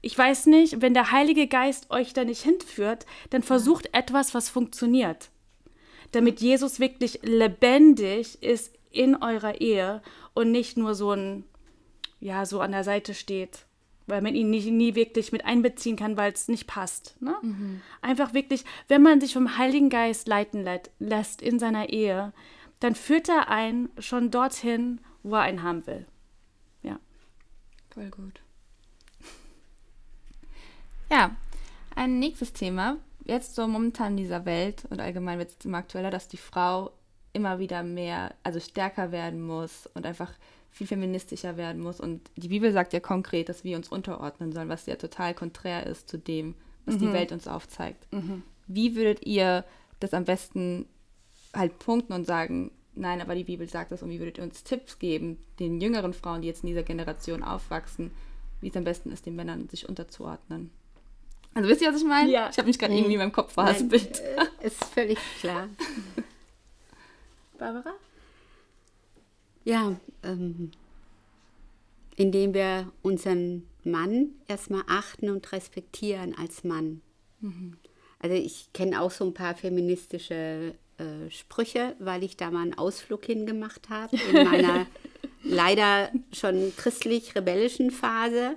ich 0.00 0.16
weiß 0.18 0.46
nicht, 0.46 0.82
wenn 0.82 0.92
der 0.92 1.12
Heilige 1.12 1.46
Geist 1.46 1.90
euch 1.90 2.12
da 2.12 2.24
nicht 2.24 2.42
hinführt, 2.42 3.06
dann 3.30 3.42
versucht 3.42 3.88
etwas, 3.94 4.34
was 4.34 4.50
funktioniert. 4.50 5.30
Damit 6.12 6.42
Jesus 6.42 6.78
wirklich 6.78 7.20
lebendig 7.22 8.42
ist 8.42 8.74
in 8.90 9.16
eurer 9.16 9.62
Ehe 9.62 10.02
und 10.34 10.50
nicht 10.50 10.76
nur 10.76 10.94
so 10.94 11.12
ein, 11.12 11.44
ja, 12.20 12.44
so 12.44 12.60
an 12.60 12.72
der 12.72 12.84
Seite 12.84 13.14
steht 13.14 13.64
weil 14.06 14.22
man 14.22 14.34
ihn 14.34 14.50
nie, 14.50 14.70
nie 14.70 14.94
wirklich 14.94 15.32
mit 15.32 15.44
einbeziehen 15.44 15.96
kann, 15.96 16.16
weil 16.16 16.32
es 16.32 16.48
nicht 16.48 16.66
passt. 16.66 17.20
Ne? 17.20 17.34
Mhm. 17.42 17.80
Einfach 18.02 18.34
wirklich, 18.34 18.64
wenn 18.88 19.02
man 19.02 19.20
sich 19.20 19.32
vom 19.32 19.56
Heiligen 19.56 19.88
Geist 19.88 20.28
leiten 20.28 20.62
lä 20.62 20.80
lässt 20.98 21.42
in 21.42 21.58
seiner 21.58 21.88
Ehe, 21.88 22.32
dann 22.80 22.94
führt 22.94 23.28
er 23.28 23.48
einen 23.48 23.90
schon 23.98 24.30
dorthin, 24.30 25.00
wo 25.22 25.36
er 25.36 25.42
einen 25.42 25.62
haben 25.62 25.86
will. 25.86 26.06
Ja. 26.82 26.98
Voll 27.90 28.10
gut. 28.10 28.40
Ja, 31.10 31.36
ein 31.94 32.18
nächstes 32.18 32.54
Thema. 32.54 32.96
Jetzt 33.24 33.54
so 33.54 33.68
momentan 33.68 34.12
in 34.12 34.16
dieser 34.16 34.46
Welt 34.46 34.84
und 34.90 35.00
allgemein 35.00 35.38
wird 35.38 35.50
es 35.50 35.64
immer 35.64 35.78
aktueller, 35.78 36.10
dass 36.10 36.28
die 36.28 36.38
Frau 36.38 36.92
immer 37.34 37.58
wieder 37.58 37.82
mehr, 37.82 38.34
also 38.42 38.58
stärker 38.58 39.12
werden 39.12 39.42
muss 39.46 39.86
und 39.94 40.06
einfach 40.06 40.32
viel 40.74 40.88
feministischer 40.88 41.56
werden 41.56 41.80
muss. 41.80 42.00
Und 42.00 42.20
die 42.34 42.48
Bibel 42.48 42.72
sagt 42.72 42.92
ja 42.92 43.00
konkret, 43.00 43.48
dass 43.48 43.62
wir 43.62 43.76
uns 43.76 43.88
unterordnen 43.88 44.52
sollen, 44.52 44.68
was 44.68 44.86
ja 44.86 44.96
total 44.96 45.32
konträr 45.32 45.86
ist 45.86 46.08
zu 46.08 46.18
dem, 46.18 46.56
was 46.84 46.96
mhm. 46.96 46.98
die 46.98 47.12
Welt 47.12 47.30
uns 47.30 47.46
aufzeigt. 47.46 48.12
Mhm. 48.12 48.42
Wie 48.66 48.96
würdet 48.96 49.24
ihr 49.24 49.64
das 50.00 50.12
am 50.14 50.24
besten 50.24 50.86
halt 51.54 51.78
punkten 51.78 52.12
und 52.12 52.26
sagen, 52.26 52.72
nein, 52.96 53.20
aber 53.20 53.36
die 53.36 53.44
Bibel 53.44 53.68
sagt 53.68 53.92
das 53.92 54.02
und 54.02 54.10
wie 54.10 54.18
würdet 54.18 54.38
ihr 54.38 54.44
uns 54.44 54.64
Tipps 54.64 54.98
geben, 54.98 55.38
den 55.60 55.80
jüngeren 55.80 56.12
Frauen, 56.12 56.42
die 56.42 56.48
jetzt 56.48 56.64
in 56.64 56.68
dieser 56.68 56.82
Generation 56.82 57.44
aufwachsen, 57.44 58.10
wie 58.60 58.68
es 58.68 58.76
am 58.76 58.82
besten 58.82 59.12
ist, 59.12 59.26
den 59.26 59.36
Männern 59.36 59.68
sich 59.68 59.88
unterzuordnen? 59.88 60.70
Also 61.54 61.68
wisst 61.68 61.82
ihr, 61.82 61.88
was 61.92 62.00
ich 62.00 62.06
meine? 62.06 62.32
Ja. 62.32 62.50
Ich 62.50 62.58
habe 62.58 62.66
mich 62.66 62.80
gerade 62.80 62.92
mhm. 62.92 62.98
irgendwie 62.98 63.14
in 63.14 63.20
meinem 63.20 63.32
Kopf 63.32 63.52
verhaspelt. 63.52 64.20
Äh, 64.20 64.66
ist 64.66 64.84
völlig 64.86 65.18
klar. 65.38 65.68
Barbara? 67.58 67.92
Ja, 69.64 69.96
ähm, 70.22 70.70
indem 72.16 72.54
wir 72.54 72.92
unseren 73.02 73.66
Mann 73.82 74.30
erstmal 74.46 74.84
achten 74.86 75.30
und 75.30 75.50
respektieren 75.52 76.34
als 76.36 76.64
Mann. 76.64 77.00
Mhm. 77.40 77.76
Also 78.18 78.36
ich 78.36 78.72
kenne 78.72 79.00
auch 79.00 79.10
so 79.10 79.24
ein 79.24 79.34
paar 79.34 79.54
feministische 79.54 80.74
äh, 80.98 81.30
Sprüche, 81.30 81.96
weil 81.98 82.22
ich 82.22 82.36
da 82.36 82.50
mal 82.50 82.62
einen 82.62 82.78
Ausflug 82.78 83.24
hingemacht 83.24 83.88
habe 83.90 84.16
in 84.16 84.44
meiner 84.44 84.86
leider 85.42 86.10
schon 86.32 86.72
christlich-rebellischen 86.76 87.90
Phase, 87.90 88.56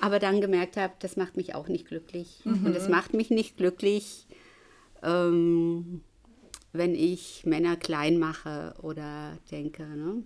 aber 0.00 0.18
dann 0.18 0.40
gemerkt 0.40 0.76
habe, 0.76 0.94
das 1.00 1.16
macht 1.16 1.36
mich 1.36 1.54
auch 1.54 1.68
nicht 1.68 1.86
glücklich. 1.86 2.40
Mhm. 2.44 2.66
Und 2.66 2.74
es 2.74 2.88
macht 2.88 3.12
mich 3.12 3.30
nicht 3.30 3.56
glücklich, 3.56 4.26
ähm, 5.02 6.00
wenn 6.72 6.94
ich 6.94 7.44
Männer 7.44 7.76
klein 7.76 8.18
mache 8.18 8.74
oder 8.82 9.38
denke. 9.50 9.84
Ne? 9.84 10.22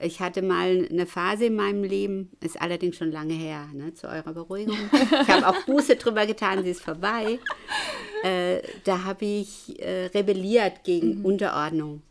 Ich 0.00 0.20
hatte 0.20 0.42
mal 0.42 0.88
eine 0.90 1.06
Phase 1.06 1.46
in 1.46 1.54
meinem 1.54 1.84
Leben, 1.84 2.30
ist 2.40 2.60
allerdings 2.60 2.96
schon 2.96 3.12
lange 3.12 3.34
her, 3.34 3.68
ne, 3.72 3.94
zu 3.94 4.08
eurer 4.08 4.32
Beruhigung. 4.32 4.76
Ich 4.92 5.28
habe 5.28 5.46
auch 5.46 5.62
Buße 5.64 5.96
drüber 5.96 6.26
getan, 6.26 6.62
sie 6.64 6.70
ist 6.70 6.82
vorbei. 6.82 7.38
Äh, 8.24 8.62
da 8.84 9.04
habe 9.04 9.24
ich 9.24 9.80
äh, 9.80 10.06
rebelliert 10.06 10.84
gegen 10.84 11.18
mhm. 11.18 11.24
Unterordnung 11.24 12.02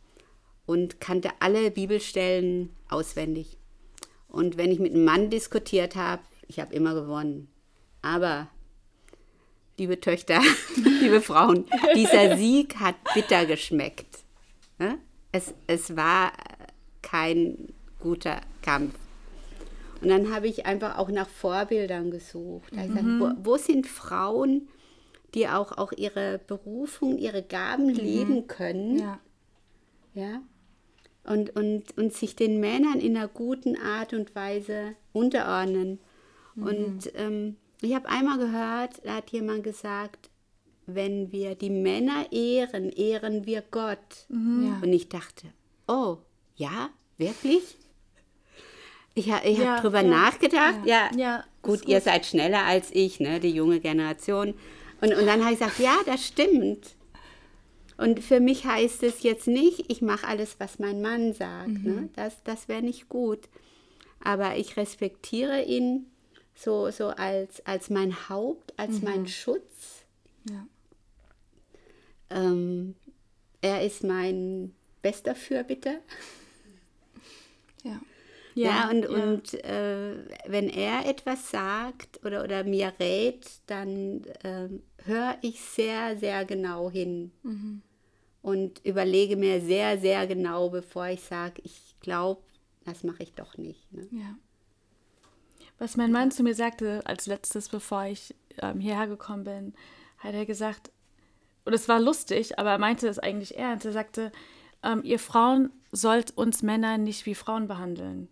und 0.66 1.00
kannte 1.00 1.30
alle 1.40 1.72
Bibelstellen 1.72 2.70
auswendig. 2.90 3.58
Und 4.28 4.58
wenn 4.58 4.72
ich 4.72 4.80
mit 4.80 4.94
einem 4.94 5.04
Mann 5.04 5.30
diskutiert 5.30 5.96
habe, 5.96 6.22
ich 6.48 6.60
habe 6.60 6.74
immer 6.74 6.94
gewonnen. 6.94 7.50
Aber 8.02 8.50
liebe 9.82 10.00
Töchter, 10.00 10.40
liebe 11.02 11.22
Frauen, 11.22 11.66
dieser 11.96 12.38
Sieg 12.38 12.76
hat 12.76 12.94
bitter 13.16 13.48
geschmeckt. 13.48 14.20
Es, 15.32 15.56
es 15.66 15.96
war 15.96 16.34
kein 17.02 17.74
guter 18.00 18.42
Kampf. 18.62 18.94
Und 20.00 20.10
dann 20.10 20.32
habe 20.32 20.48
ich 20.48 20.68
einfach 20.68 21.00
auch 21.00 21.10
nach 21.10 21.28
Vorbildern 21.28 22.12
gesucht. 22.12 22.72
Mhm. 22.76 22.88
Gesagt, 22.88 23.06
wo, 23.20 23.52
wo, 23.52 23.58
sind 23.58 23.88
Frauen, 23.88 24.70
die 25.34 25.48
auch, 25.48 25.76
auch 25.80 25.94
ihre 25.94 26.40
Berufung, 26.46 27.18
ihre 27.18 27.42
Gaben 27.42 27.88
mhm. 27.88 27.96
leben 27.96 28.48
können? 28.48 29.00
Ja. 29.00 29.20
ja? 30.14 30.42
Und, 31.24 31.56
und, 31.56 31.98
und 31.98 32.14
sich 32.14 32.36
den 32.36 32.60
Männern 32.60 33.00
in 33.00 33.18
einer 33.18 33.28
guten 33.28 33.78
Art 33.78 34.14
und 34.14 34.36
Weise 34.36 34.96
unterordnen. 35.12 36.00
Mhm. 36.54 36.64
Und 36.64 37.12
ähm, 37.16 37.56
ich 37.82 37.96
habe 37.96 38.10
einmal 38.10 38.38
gehört, 38.38 39.02
da 39.04 39.16
hat 39.16 39.32
jemand 39.32 39.64
gesagt, 39.64 40.30
wenn 40.86 41.32
wir 41.32 41.56
die 41.56 41.70
Männer 41.70 42.32
ehren, 42.32 42.90
ehren 42.90 43.46
wir 43.46 43.64
Gott. 43.70 44.26
Mhm. 44.30 44.68
Ja. 44.68 44.80
Und 44.84 44.94
ich 44.94 45.10
dachte, 45.10 45.48
oh, 45.88 46.18
ja, 46.56 46.90
wirklich? 47.18 47.78
Ich, 49.14 49.28
ich 49.28 49.34
habe 49.34 49.50
ja, 49.50 49.82
drüber 49.82 50.02
ja, 50.02 50.08
nachgedacht. 50.08 50.86
Ja, 50.86 51.10
ja 51.16 51.44
gut, 51.62 51.82
gut, 51.82 51.90
ihr 51.90 52.02
seid 52.02 52.26
schneller 52.26 52.64
als 52.64 52.90
ich, 52.94 53.20
ne, 53.20 53.40
die 53.40 53.52
junge 53.52 53.80
Generation. 53.80 54.54
Und, 55.02 55.14
und 55.14 55.26
dann 55.26 55.44
habe 55.44 55.54
ich 55.54 55.60
gesagt, 55.60 55.80
ja, 55.80 55.98
das 56.06 56.26
stimmt. 56.26 56.96
Und 57.98 58.20
für 58.22 58.40
mich 58.40 58.66
heißt 58.66 59.04
es 59.04 59.22
jetzt 59.22 59.48
nicht, 59.48 59.92
ich 59.92 60.02
mache 60.02 60.28
alles, 60.28 60.56
was 60.60 60.80
mein 60.80 61.02
Mann 61.02 61.34
sagt. 61.34 61.68
Ne? 61.68 61.78
Mhm. 61.78 61.96
Ne? 61.96 62.10
Das, 62.16 62.42
das 62.44 62.68
wäre 62.68 62.82
nicht 62.82 63.10
gut. 63.10 63.50
Aber 64.24 64.56
ich 64.56 64.78
respektiere 64.78 65.64
ihn 65.64 66.11
so, 66.56 66.92
so 66.92 67.08
als, 67.08 67.66
als 67.66 67.90
mein 67.90 68.30
Haupt, 68.30 68.78
als 68.78 69.00
mhm. 69.00 69.04
mein 69.04 69.28
Schutz. 69.28 70.06
Ja. 70.50 70.68
Ähm, 72.30 72.96
er 73.62 73.86
ist 73.86 74.04
mein 74.04 74.74
bester 75.02 75.36
Fürbitter. 75.36 76.00
Ja. 77.84 78.00
Ja, 78.54 78.70
ja 78.70 78.90
und, 78.90 79.04
ja. 79.04 79.10
und 79.10 79.64
äh, 79.64 80.16
wenn 80.46 80.70
er 80.70 81.06
etwas 81.06 81.50
sagt 81.50 82.24
oder, 82.26 82.44
oder 82.44 82.64
mir 82.64 82.94
rät, 83.00 83.48
dann 83.68 84.24
äh, 84.44 84.68
höre 85.06 85.38
ich 85.42 85.62
sehr, 85.62 86.18
sehr 86.18 86.46
genau 86.46 86.92
hin 86.92 87.32
mhm. 87.44 87.82
und 88.42 88.86
überlege 88.86 89.38
mir 89.38 89.62
sehr, 89.62 89.98
sehr 90.00 90.28
genau, 90.28 90.70
bevor 90.70 91.08
ich 91.08 91.22
sage, 91.22 91.62
ich 91.64 91.96
glaube, 92.02 92.42
das 92.86 93.04
mache 93.04 93.24
ich 93.24 93.34
doch 93.34 93.58
nicht. 93.58 93.92
Ne? 93.94 94.08
Ja. 94.12 94.36
Was 95.82 95.98
mein 95.98 96.12
Mann 96.12 96.30
zu 96.30 96.44
mir 96.44 96.54
sagte 96.54 97.02
als 97.06 97.26
letztes, 97.26 97.68
bevor 97.68 98.06
ich 98.06 98.36
ähm, 98.60 98.80
hierher 98.80 99.08
gekommen 99.08 99.46
bin, 99.46 99.74
hat 100.20 100.36
er 100.36 100.46
gesagt, 100.46 100.92
und 101.66 101.74
es 101.74 101.90
war 101.90 102.00
lustig, 102.00 102.60
aber 102.60 102.70
er 102.70 102.78
meinte 102.78 103.08
es 103.08 103.18
eigentlich 103.18 103.58
ernst. 103.58 103.88
Er 103.88 103.92
sagte, 103.92 104.32
ähm, 104.84 105.02
ihr 105.04 105.18
Frauen 105.18 105.72
sollt 105.92 106.38
uns 106.38 106.62
Männer 106.62 107.00
nicht 107.00 107.26
wie 107.26 107.34
Frauen 107.34 107.68
behandeln. 107.68 108.28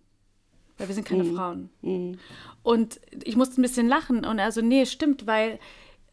Weil 0.78 0.90
wir 0.90 0.94
sind 0.94 1.08
keine 1.08 1.24
mhm. 1.24 1.36
Frauen. 1.36 1.70
Mhm. 1.82 2.20
Und 2.62 3.02
ich 3.24 3.36
musste 3.36 3.60
ein 3.60 3.64
bisschen 3.64 3.88
lachen 3.88 4.26
und 4.26 4.40
also, 4.40 4.62
nee, 4.62 4.86
stimmt, 4.86 5.26
weil 5.26 5.58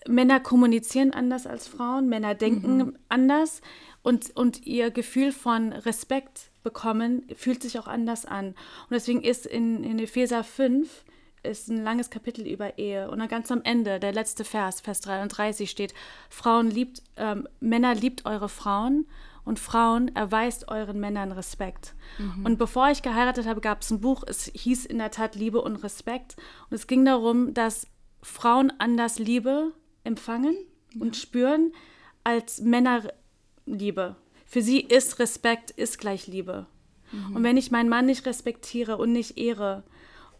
Männer 0.08 0.40
kommunizieren 0.40 1.12
anders 1.12 1.46
als 1.46 1.68
Frauen, 1.68 2.08
Männer 2.08 2.34
denken 2.34 2.78
mhm. 2.78 2.98
anders 3.10 3.60
und, 4.02 4.34
und 4.34 4.66
ihr 4.66 4.90
Gefühl 4.90 5.32
von 5.32 5.74
Respekt 5.74 6.50
bekommen 6.62 7.28
fühlt 7.36 7.62
sich 7.62 7.78
auch 7.78 7.88
anders 7.88 8.24
an. 8.24 8.48
Und 8.48 8.92
deswegen 8.92 9.20
ist 9.20 9.44
in, 9.44 9.84
in 9.84 9.98
Epheser 9.98 10.42
5 10.42 11.04
ist 11.46 11.68
ein 11.68 11.82
langes 11.82 12.10
Kapitel 12.10 12.46
über 12.46 12.78
Ehe. 12.78 13.10
Und 13.10 13.18
dann 13.18 13.28
ganz 13.28 13.50
am 13.50 13.62
Ende, 13.62 14.00
der 14.00 14.12
letzte 14.12 14.44
Vers, 14.44 14.80
Vers 14.80 15.00
33 15.00 15.70
steht, 15.70 15.94
Frauen 16.28 16.70
liebt, 16.70 17.02
ähm, 17.16 17.48
Männer 17.60 17.94
liebt 17.94 18.26
eure 18.26 18.48
Frauen 18.48 19.06
und 19.44 19.60
Frauen 19.60 20.14
erweist 20.14 20.68
euren 20.68 20.98
Männern 20.98 21.32
Respekt. 21.32 21.94
Mhm. 22.18 22.44
Und 22.44 22.58
bevor 22.58 22.90
ich 22.90 23.02
geheiratet 23.02 23.46
habe, 23.46 23.60
gab 23.60 23.82
es 23.82 23.90
ein 23.90 24.00
Buch, 24.00 24.24
es 24.26 24.50
hieß 24.52 24.86
in 24.86 24.98
der 24.98 25.12
Tat 25.12 25.36
Liebe 25.36 25.62
und 25.62 25.76
Respekt. 25.76 26.36
Und 26.68 26.74
es 26.74 26.86
ging 26.86 27.04
darum, 27.04 27.54
dass 27.54 27.86
Frauen 28.22 28.72
anders 28.78 29.18
Liebe 29.18 29.72
empfangen 30.02 30.56
ja. 30.94 31.00
und 31.00 31.16
spüren 31.16 31.72
als 32.24 32.60
Männer 32.60 33.04
Liebe. 33.66 34.16
Für 34.46 34.62
sie 34.62 34.80
ist 34.80 35.20
Respekt 35.20 35.70
ist 35.70 35.98
gleich 35.98 36.26
Liebe. 36.26 36.66
Mhm. 37.12 37.36
Und 37.36 37.42
wenn 37.44 37.56
ich 37.56 37.70
meinen 37.70 37.88
Mann 37.88 38.06
nicht 38.06 38.26
respektiere 38.26 38.96
und 38.96 39.12
nicht 39.12 39.38
ehre, 39.38 39.84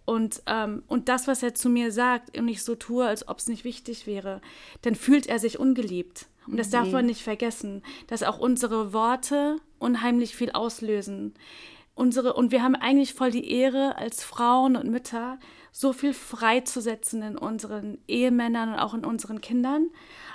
und, 0.06 0.42
ähm, 0.46 0.84
und 0.86 1.08
das, 1.10 1.26
was 1.26 1.42
er 1.42 1.54
zu 1.54 1.68
mir 1.68 1.92
sagt 1.92 2.38
und 2.38 2.48
ich 2.48 2.62
so 2.62 2.76
tue, 2.76 3.04
als 3.04 3.28
ob 3.28 3.38
es 3.38 3.48
nicht 3.48 3.64
wichtig 3.64 4.06
wäre, 4.06 4.40
dann 4.82 4.94
fühlt 4.94 5.26
er 5.26 5.38
sich 5.38 5.58
ungeliebt. 5.58 6.26
Und 6.46 6.58
das 6.58 6.70
darf 6.70 6.92
man 6.92 7.06
nicht 7.06 7.22
vergessen, 7.22 7.82
dass 8.06 8.22
auch 8.22 8.38
unsere 8.38 8.92
Worte 8.92 9.56
unheimlich 9.80 10.36
viel 10.36 10.52
auslösen. 10.52 11.34
Unsere, 11.96 12.34
und 12.34 12.52
wir 12.52 12.62
haben 12.62 12.76
eigentlich 12.76 13.14
voll 13.14 13.32
die 13.32 13.50
Ehre 13.50 13.96
als 13.96 14.22
Frauen 14.22 14.76
und 14.76 14.88
Mütter, 14.88 15.40
so 15.72 15.92
viel 15.92 16.14
freizusetzen 16.14 17.22
in 17.22 17.36
unseren 17.36 17.98
Ehemännern 18.06 18.74
und 18.74 18.78
auch 18.78 18.94
in 18.94 19.04
unseren 19.04 19.40
Kindern. 19.40 19.88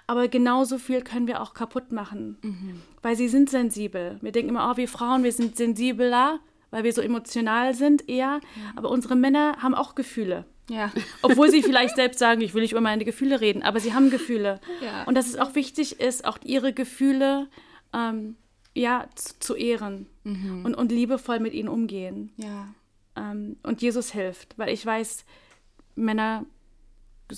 Aber 0.05 0.27
genauso 0.27 0.79
viel 0.79 1.01
können 1.01 1.27
wir 1.27 1.41
auch 1.41 1.53
kaputt 1.53 1.93
machen, 1.93 2.37
mhm. 2.41 2.81
weil 3.01 3.15
sie 3.15 3.29
sind 3.29 3.49
sensibel. 3.49 4.17
Wir 4.21 4.33
denken 4.33 4.49
immer, 4.49 4.69
oh, 4.69 4.77
wir 4.77 4.89
Frauen, 4.89 5.23
wir 5.23 5.31
sind 5.31 5.55
sensibler, 5.55 6.39
weil 6.71 6.83
wir 6.83 6.93
so 6.93 7.01
emotional 7.01 7.73
sind 7.73 8.09
eher. 8.09 8.39
Aber 8.75 8.89
unsere 8.89 9.15
Männer 9.15 9.57
haben 9.61 9.75
auch 9.75 9.93
Gefühle. 9.95 10.45
Ja. 10.69 10.91
Obwohl 11.21 11.51
sie 11.51 11.61
vielleicht 11.61 11.95
selbst 11.97 12.19
sagen, 12.19 12.41
ich 12.41 12.53
will 12.53 12.61
nicht 12.61 12.71
über 12.71 12.81
meine 12.81 13.05
Gefühle 13.05 13.41
reden, 13.41 13.61
aber 13.61 13.79
sie 13.79 13.93
haben 13.93 14.09
Gefühle. 14.09 14.59
Ja. 14.83 15.03
Und 15.03 15.15
dass 15.15 15.27
es 15.27 15.37
auch 15.37 15.53
wichtig 15.55 15.99
ist, 15.99 16.25
auch 16.25 16.37
ihre 16.43 16.73
Gefühle 16.73 17.47
ähm, 17.93 18.35
ja, 18.73 19.07
zu, 19.15 19.39
zu 19.39 19.55
ehren 19.55 20.07
mhm. 20.23 20.65
und, 20.65 20.75
und 20.75 20.91
liebevoll 20.91 21.39
mit 21.39 21.53
ihnen 21.53 21.69
umgehen. 21.69 22.31
Ja. 22.37 22.73
Ähm, 23.15 23.57
und 23.63 23.81
Jesus 23.81 24.11
hilft, 24.11 24.57
weil 24.57 24.69
ich 24.69 24.85
weiß, 24.85 25.25
Männer 25.95 26.45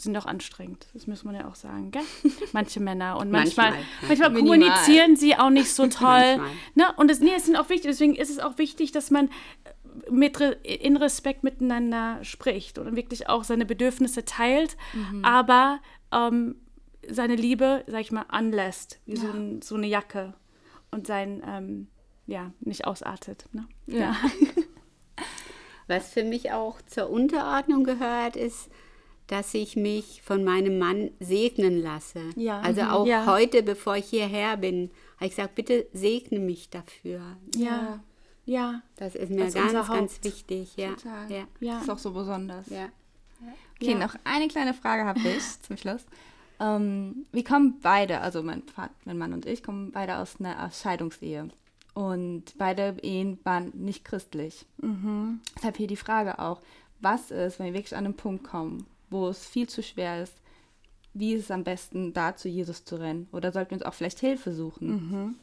sind 0.01 0.17
auch 0.17 0.25
anstrengend. 0.25 0.87
Das 0.93 1.07
muss 1.07 1.23
man 1.23 1.35
ja 1.35 1.47
auch 1.47 1.55
sagen, 1.55 1.91
gell? 1.91 2.01
Manche 2.53 2.79
Männer. 2.79 3.17
Und 3.17 3.29
manchmal, 3.31 3.71
manchmal, 3.71 4.07
manchmal 4.07 4.33
kommunizieren 4.33 5.15
sie 5.15 5.35
auch 5.35 5.49
nicht 5.49 5.69
so 5.69 5.87
toll. 5.87 6.41
ne? 6.75 6.93
Und 6.97 7.11
es, 7.11 7.19
nee, 7.19 7.33
es 7.35 7.45
sind 7.45 7.55
auch 7.55 7.69
wichtig, 7.69 7.91
deswegen 7.91 8.15
ist 8.15 8.29
es 8.29 8.39
auch 8.39 8.57
wichtig, 8.57 8.91
dass 8.91 9.11
man 9.11 9.29
mit, 10.09 10.39
in 10.63 10.97
Respekt 10.97 11.43
miteinander 11.43 12.23
spricht 12.23 12.77
und 12.77 12.95
wirklich 12.95 13.29
auch 13.29 13.43
seine 13.43 13.65
Bedürfnisse 13.65 14.25
teilt, 14.25 14.75
mhm. 14.93 15.23
aber 15.23 15.79
ähm, 16.11 16.55
seine 17.07 17.35
Liebe, 17.35 17.83
sag 17.87 18.01
ich 18.01 18.11
mal, 18.11 18.25
anlässt, 18.29 18.99
wie 19.05 19.15
ja. 19.15 19.21
so, 19.21 19.27
ein, 19.27 19.61
so, 19.61 19.75
eine 19.75 19.87
Jacke 19.87 20.33
und 20.91 21.07
sein, 21.07 21.43
ähm, 21.45 21.87
ja, 22.25 22.51
nicht 22.61 22.85
ausartet. 22.85 23.45
Ne? 23.51 23.67
Ja. 23.87 23.97
ja. 23.97 24.15
Was 25.87 26.13
für 26.13 26.23
mich 26.23 26.51
auch 26.51 26.81
zur 26.83 27.09
Unterordnung 27.09 27.83
gehört, 27.83 28.35
ist, 28.35 28.69
dass 29.27 29.53
ich 29.53 29.75
mich 29.75 30.21
von 30.21 30.43
meinem 30.43 30.77
Mann 30.77 31.11
segnen 31.19 31.81
lasse. 31.81 32.21
Ja. 32.35 32.59
Also 32.61 32.83
mhm. 32.83 32.89
auch 32.89 33.07
ja. 33.07 33.25
heute, 33.25 33.63
bevor 33.63 33.95
ich 33.95 34.05
hierher 34.05 34.57
bin, 34.57 34.91
habe 35.17 35.25
ich 35.25 35.31
gesagt, 35.31 35.55
bitte 35.55 35.85
segne 35.93 36.39
mich 36.39 36.69
dafür. 36.69 37.21
Ja. 37.55 37.99
Ja. 38.45 38.81
Das 38.97 39.15
ist 39.15 39.29
mir 39.29 39.45
das 39.45 39.53
ganz, 39.53 39.73
ist 39.73 39.87
ganz 39.87 40.23
wichtig. 40.23 40.75
Ja. 40.75 40.89
Total. 40.93 41.31
Ja. 41.31 41.43
ja. 41.59 41.73
Das 41.75 41.83
ist 41.83 41.89
auch 41.89 41.99
so 41.99 42.11
besonders. 42.11 42.69
Ja. 42.69 42.89
Okay, 43.81 43.95
noch 43.95 44.15
eine 44.23 44.47
kleine 44.47 44.73
Frage 44.73 45.05
habe 45.05 45.19
ich 45.19 45.61
zum 45.61 45.77
Schluss. 45.77 46.05
Ähm, 46.59 47.25
wir 47.31 47.43
kommen 47.43 47.79
beide, 47.81 48.21
also 48.21 48.43
mein, 48.43 48.63
Vater, 48.63 48.93
mein 49.05 49.17
Mann 49.17 49.33
und 49.33 49.45
ich, 49.45 49.63
kommen 49.63 49.91
beide 49.91 50.17
aus 50.17 50.39
einer 50.39 50.69
Scheidungsehe. 50.71 51.49
Und 51.93 52.57
beide 52.57 52.97
Ehen 53.01 53.39
waren 53.43 53.71
nicht 53.75 54.03
christlich. 54.03 54.65
Mhm. 54.81 55.41
Deshalb 55.55 55.77
hier 55.77 55.87
die 55.87 55.95
Frage 55.95 56.39
auch, 56.39 56.61
was 57.01 57.31
ist, 57.31 57.59
wenn 57.59 57.67
wir 57.67 57.73
wirklich 57.73 57.95
an 57.95 58.05
einen 58.05 58.15
Punkt 58.15 58.43
kommen, 58.43 58.87
wo 59.13 59.29
es 59.29 59.45
viel 59.45 59.69
zu 59.69 59.81
schwer 59.81 60.21
ist, 60.21 60.33
wie 61.13 61.33
ist 61.33 61.43
es 61.43 61.51
am 61.51 61.63
besten, 61.63 62.11
da 62.11 62.35
zu 62.35 62.49
Jesus 62.49 62.83
zu 62.83 62.95
rennen? 62.95 63.29
Oder 63.31 63.51
sollten 63.51 63.71
wir 63.71 63.77
uns 63.77 63.85
auch 63.85 63.93
vielleicht 63.93 64.19
Hilfe 64.19 64.51
suchen? 64.51 64.87
Mhm. 64.89 65.35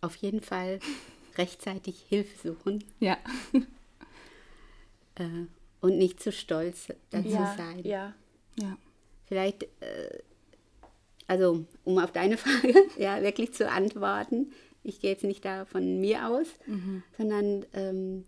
Auf 0.00 0.16
jeden 0.16 0.40
Fall 0.40 0.80
rechtzeitig 1.38 2.04
Hilfe 2.08 2.48
suchen. 2.48 2.82
Ja. 2.98 3.18
äh, 5.16 5.46
und 5.80 5.98
nicht 5.98 6.20
zu 6.20 6.32
stolz 6.32 6.88
dazu 7.10 7.28
ja, 7.28 7.54
sein. 7.56 7.84
Ja. 7.84 8.14
Ja. 8.56 8.78
Vielleicht 9.26 9.64
äh, 9.80 10.22
also 11.26 11.64
um 11.84 11.98
auf 11.98 12.12
deine 12.12 12.36
Frage 12.38 12.74
ja 12.98 13.22
wirklich 13.22 13.52
zu 13.52 13.70
antworten, 13.70 14.52
ich 14.82 15.00
gehe 15.00 15.10
jetzt 15.10 15.24
nicht 15.24 15.44
da 15.44 15.64
von 15.64 16.00
mir 16.00 16.28
aus, 16.28 16.46
mhm. 16.66 17.02
sondern 17.16 17.64
ähm, 17.72 18.24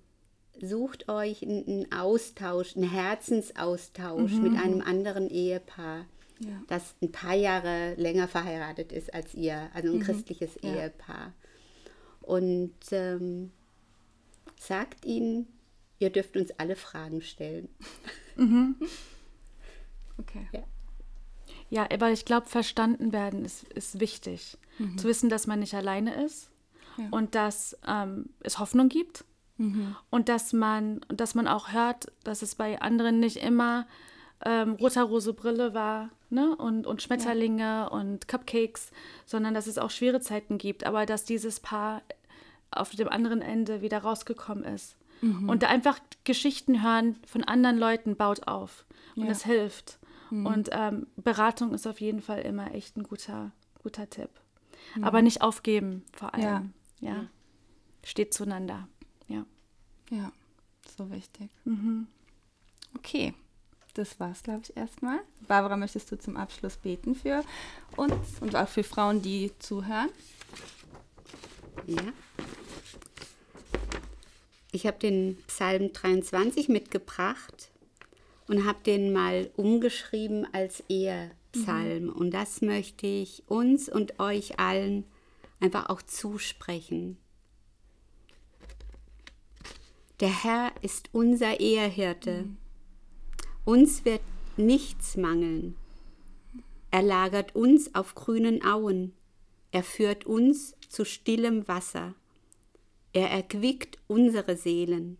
sucht 0.61 1.09
euch 1.09 1.42
einen 1.42 1.90
Austausch, 1.92 2.77
einen 2.77 2.90
Herzensaustausch 2.90 4.33
mhm. 4.33 4.42
mit 4.42 4.61
einem 4.61 4.81
anderen 4.81 5.29
Ehepaar, 5.29 6.07
ja. 6.38 6.62
das 6.69 6.95
ein 7.03 7.12
paar 7.12 7.35
Jahre 7.35 7.95
länger 7.95 8.29
verheiratet 8.29 8.92
ist 8.92 9.12
als 9.12 9.35
ihr, 9.35 9.71
also 9.75 9.92
ein 9.92 9.99
mhm. 9.99 10.03
christliches 10.03 10.59
ja. 10.62 10.75
Ehepaar. 10.75 11.33
Und 12.21 12.75
ähm, 12.90 13.53
sagt 14.59 15.05
ihnen, 15.05 15.47
ihr 15.99 16.11
dürft 16.11 16.37
uns 16.37 16.51
alle 16.59 16.77
Fragen 16.77 17.23
stellen. 17.23 17.69
Mhm. 18.38 18.77
Okay. 20.19 20.47
Ja. 20.53 20.62
Ja, 21.71 21.88
aber 21.90 22.11
ich 22.11 22.27
glaube, 22.27 22.47
verstanden 22.47 23.14
werden 23.14 23.47
ist, 23.47 23.64
ist 23.73 23.99
wichtig. 23.99 24.59
Mhm. 24.79 24.99
Zu 24.99 25.09
wissen, 25.09 25.31
dass 25.31 25.47
man 25.47 25.61
nicht 25.61 25.73
alleine 25.73 26.23
ist 26.23 26.51
und 27.11 27.35
dass 27.35 27.79
ähm, 27.88 28.29
es 28.40 28.59
Hoffnung 28.59 28.90
gibt 28.90 29.25
mhm. 29.59 29.97
und 30.11 30.29
dass 30.29 30.53
man, 30.53 31.01
dass 31.09 31.35
man 31.35 31.49
auch 31.49 31.73
hört, 31.73 32.12
dass 32.25 32.42
es 32.42 32.55
bei 32.55 32.81
anderen 32.81 33.21
nicht 33.21 33.37
immer 33.37 33.87
ähm, 34.45 34.73
rosa-rose 34.75 35.33
Brille 35.33 35.75
war 35.75 36.11
ne? 36.31 36.55
und, 36.57 36.87
und 36.87 37.03
Schmetterlinge 37.03 37.62
ja. 37.62 37.87
und 37.87 38.29
Cupcakes, 38.29 38.90
sondern 39.25 39.55
dass 39.55 39.66
es 39.66 39.79
auch 39.79 39.90
schwere 39.90 40.21
Zeiten 40.21 40.59
gibt, 40.59 40.85
aber 40.85 41.07
dass 41.07 41.25
dieses 41.25 41.61
Paar 41.61 42.03
auf 42.71 42.90
dem 42.90 43.09
anderen 43.09 43.42
Ende 43.42 43.81
wieder 43.81 43.99
rausgekommen 43.99 44.64
ist. 44.64 44.97
Mhm. 45.23 45.49
Und 45.49 45.62
da 45.62 45.69
einfach 45.69 45.99
Geschichten 46.25 46.83
hören 46.83 47.16
von 47.27 47.45
anderen 47.45 47.79
Leuten 47.79 48.16
baut 48.16 48.47
auf 48.47 48.85
und 49.14 49.23
ja. 49.23 49.29
das 49.29 49.45
hilft. 49.45 49.99
Mhm. 50.31 50.47
Und 50.47 50.69
ähm, 50.73 51.07
Beratung 51.16 51.73
ist 51.73 51.87
auf 51.87 52.01
jeden 52.01 52.21
Fall 52.21 52.40
immer 52.40 52.75
echt 52.75 52.97
ein 52.97 53.05
guter, 53.05 53.53
guter 53.83 54.11
Tipp. 54.11 54.31
Mhm. 54.95 55.05
Aber 55.05 55.23
nicht 55.23 55.42
aufgeben, 55.42 56.05
vor 56.12 56.35
allem. 56.35 56.73
Ja. 57.01 57.09
ja. 57.09 57.27
Steht 58.05 58.35
zueinander. 58.35 58.88
Ja. 59.29 59.45
Ja, 60.11 60.33
so 60.97 61.11
wichtig. 61.11 61.51
Mhm. 61.65 62.07
Okay, 62.97 63.35
das 63.95 64.19
war's, 64.21 64.43
glaube 64.43 64.62
ich, 64.62 64.77
erstmal. 64.77 65.21
Barbara, 65.49 65.77
möchtest 65.77 66.11
du 66.12 66.19
zum 66.19 66.37
Abschluss 66.37 66.77
beten 66.77 67.15
für 67.15 67.43
uns 67.97 68.41
und 68.41 68.55
auch 68.55 68.69
für 68.69 68.85
Frauen, 68.85 69.23
die 69.23 69.53
zuhören? 69.59 70.11
Ja. 71.87 72.03
Ich 74.73 74.87
habe 74.87 74.99
den 74.99 75.39
Psalm 75.47 75.93
23 75.93 76.69
mitgebracht 76.69 77.71
und 78.49 78.67
habe 78.67 78.79
den 78.85 79.12
mal 79.12 79.51
umgeschrieben 79.57 80.47
als 80.53 80.85
Ehepsalm. 80.89 82.05
Mhm. 82.05 82.12
Und 82.12 82.31
das 82.33 82.61
möchte 82.61 83.07
ich 83.07 83.43
uns 83.47 83.89
und 83.89 84.21
euch 84.21 84.59
allen 84.59 85.05
einfach 85.61 85.89
auch 85.89 86.03
zusprechen. 86.03 87.19
Der 90.21 90.45
Herr 90.45 90.73
ist 90.81 91.11
unser 91.13 91.61
Ehehirte. 91.61 92.45
Mhm. 92.45 92.57
Uns 93.67 94.05
wird 94.05 94.23
nichts 94.57 95.17
mangeln. 95.17 95.77
Er 96.91 97.03
lagert 97.03 97.55
uns 97.55 97.95
auf 97.95 98.15
grünen 98.15 98.65
Auen. 98.65 99.13
Er 99.73 99.83
führt 99.83 100.25
uns 100.25 100.75
zu 100.89 101.05
stillem 101.05 101.69
Wasser. 101.69 102.15
Er 103.13 103.31
erquickt 103.31 103.99
unsere 104.07 104.57
Seelen. 104.57 105.19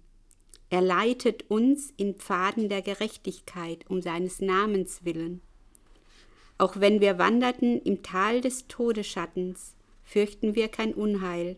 Er 0.71 0.81
leitet 0.81 1.51
uns 1.51 1.93
in 1.97 2.15
Pfaden 2.15 2.69
der 2.69 2.81
Gerechtigkeit 2.83 3.85
um 3.91 4.01
seines 4.01 4.41
Namens 4.41 5.05
willen. 5.05 5.43
Auch 6.59 6.81
wenn 6.81 7.01
wir 7.01 7.19
wanderten 7.19 7.83
im 7.83 8.03
Tal 8.03 8.41
des 8.41 8.67
Todesschattens, 8.67 9.75
fürchten 10.03 10.55
wir 10.55 10.69
kein 10.69 10.95
Unheil. 10.95 11.57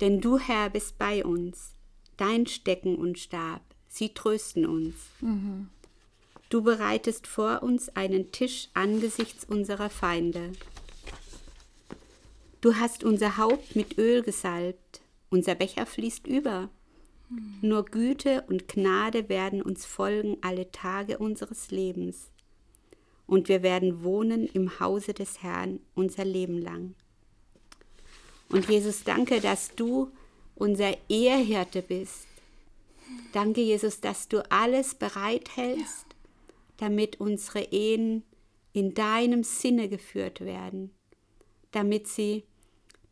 Denn 0.00 0.20
du, 0.20 0.38
Herr, 0.38 0.70
bist 0.70 0.96
bei 0.96 1.24
uns. 1.24 1.74
Dein 2.20 2.46
Stecken 2.46 2.96
und 2.96 3.18
Stab, 3.18 3.62
sie 3.88 4.10
trösten 4.12 4.66
uns. 4.66 4.94
Mhm. 5.22 5.70
Du 6.50 6.60
bereitest 6.60 7.26
vor 7.26 7.62
uns 7.62 7.88
einen 7.96 8.30
Tisch 8.30 8.68
angesichts 8.74 9.46
unserer 9.46 9.88
Feinde. 9.88 10.52
Du 12.60 12.76
hast 12.76 13.04
unser 13.04 13.38
Haupt 13.38 13.74
mit 13.74 13.96
Öl 13.96 14.22
gesalbt, 14.22 15.00
unser 15.30 15.54
Becher 15.54 15.86
fließt 15.86 16.26
über. 16.26 16.68
Nur 17.62 17.86
Güte 17.86 18.44
und 18.48 18.68
Gnade 18.68 19.30
werden 19.30 19.62
uns 19.62 19.86
folgen 19.86 20.36
alle 20.42 20.70
Tage 20.72 21.16
unseres 21.16 21.70
Lebens. 21.70 22.30
Und 23.26 23.48
wir 23.48 23.62
werden 23.62 24.04
wohnen 24.04 24.46
im 24.46 24.78
Hause 24.78 25.14
des 25.14 25.42
Herrn 25.42 25.80
unser 25.94 26.26
Leben 26.26 26.58
lang. 26.58 26.94
Und 28.50 28.68
Jesus, 28.68 29.04
danke, 29.04 29.40
dass 29.40 29.74
du 29.74 30.12
unser 30.60 30.96
Ehehirte 31.08 31.82
bist. 31.82 32.26
Danke, 33.32 33.60
Jesus, 33.60 34.00
dass 34.00 34.28
du 34.28 34.48
alles 34.50 34.94
bereithältst, 34.94 36.06
damit 36.76 37.20
unsere 37.20 37.62
Ehen 37.72 38.22
in 38.72 38.94
deinem 38.94 39.42
Sinne 39.42 39.88
geführt 39.88 40.40
werden, 40.40 40.90
damit 41.72 42.06
sie 42.06 42.44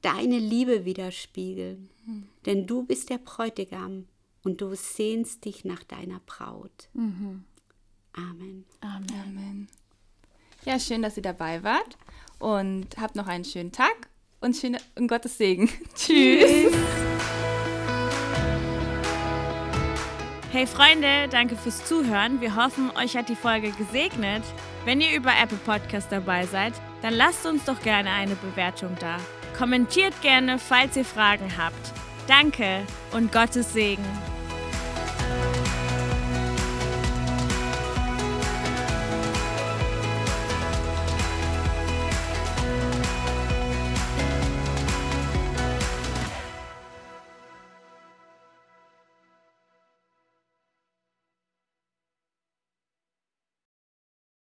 deine 0.03 0.39
Liebe 0.39 0.85
widerspiegeln. 0.85 1.91
Mhm. 2.07 2.29
Denn 2.47 2.67
du 2.67 2.85
bist 2.85 3.11
der 3.11 3.19
Bräutigam 3.19 4.07
und 4.45 4.61
du 4.61 4.75
sehnst 4.75 5.45
dich 5.45 5.65
nach 5.65 5.83
deiner 5.85 6.21
Braut. 6.27 6.89
Mhm. 6.93 7.45
Amen. 8.13 8.65
Amen. 8.81 9.07
Amen. 9.11 9.69
Ja, 10.65 10.79
schön, 10.79 11.03
dass 11.03 11.17
ihr 11.17 11.23
dabei 11.23 11.63
wart 11.63 11.97
und 12.39 12.97
habt 12.99 13.17
noch 13.17 13.27
einen 13.27 13.45
schönen 13.45 13.73
Tag 13.73 14.08
und, 14.41 14.57
schöne, 14.57 14.79
und 14.97 15.09
Gottes 15.09 15.39
Segen. 15.39 15.69
Tschüss. 15.95 16.73
Hey 20.51 20.67
Freunde, 20.67 21.29
danke 21.31 21.57
fürs 21.57 21.85
Zuhören. 21.85 22.41
Wir 22.41 22.57
hoffen, 22.57 22.91
euch 22.97 23.17
hat 23.17 23.29
die 23.29 23.37
Folge 23.37 23.71
gesegnet. 23.73 24.43
Wenn 24.85 25.01
ihr 25.01 25.15
über 25.15 25.31
Apple 25.41 25.59
Podcast 25.59 26.11
dabei 26.11 26.47
seid, 26.47 26.73
dann 27.03 27.15
lasst 27.15 27.45
uns 27.47 27.65
doch 27.65 27.81
gerne 27.83 28.11
eine 28.11 28.35
Bewertung 28.35 28.97
da. 28.99 29.19
Kommentiert 29.57 30.15
gerne, 30.23 30.59
falls 30.59 30.97
ihr 30.97 31.05
Fragen 31.05 31.57
habt. 31.59 31.93
Danke 32.27 32.87
und 33.13 33.31
Gottes 33.31 33.73
Segen. 33.73 34.05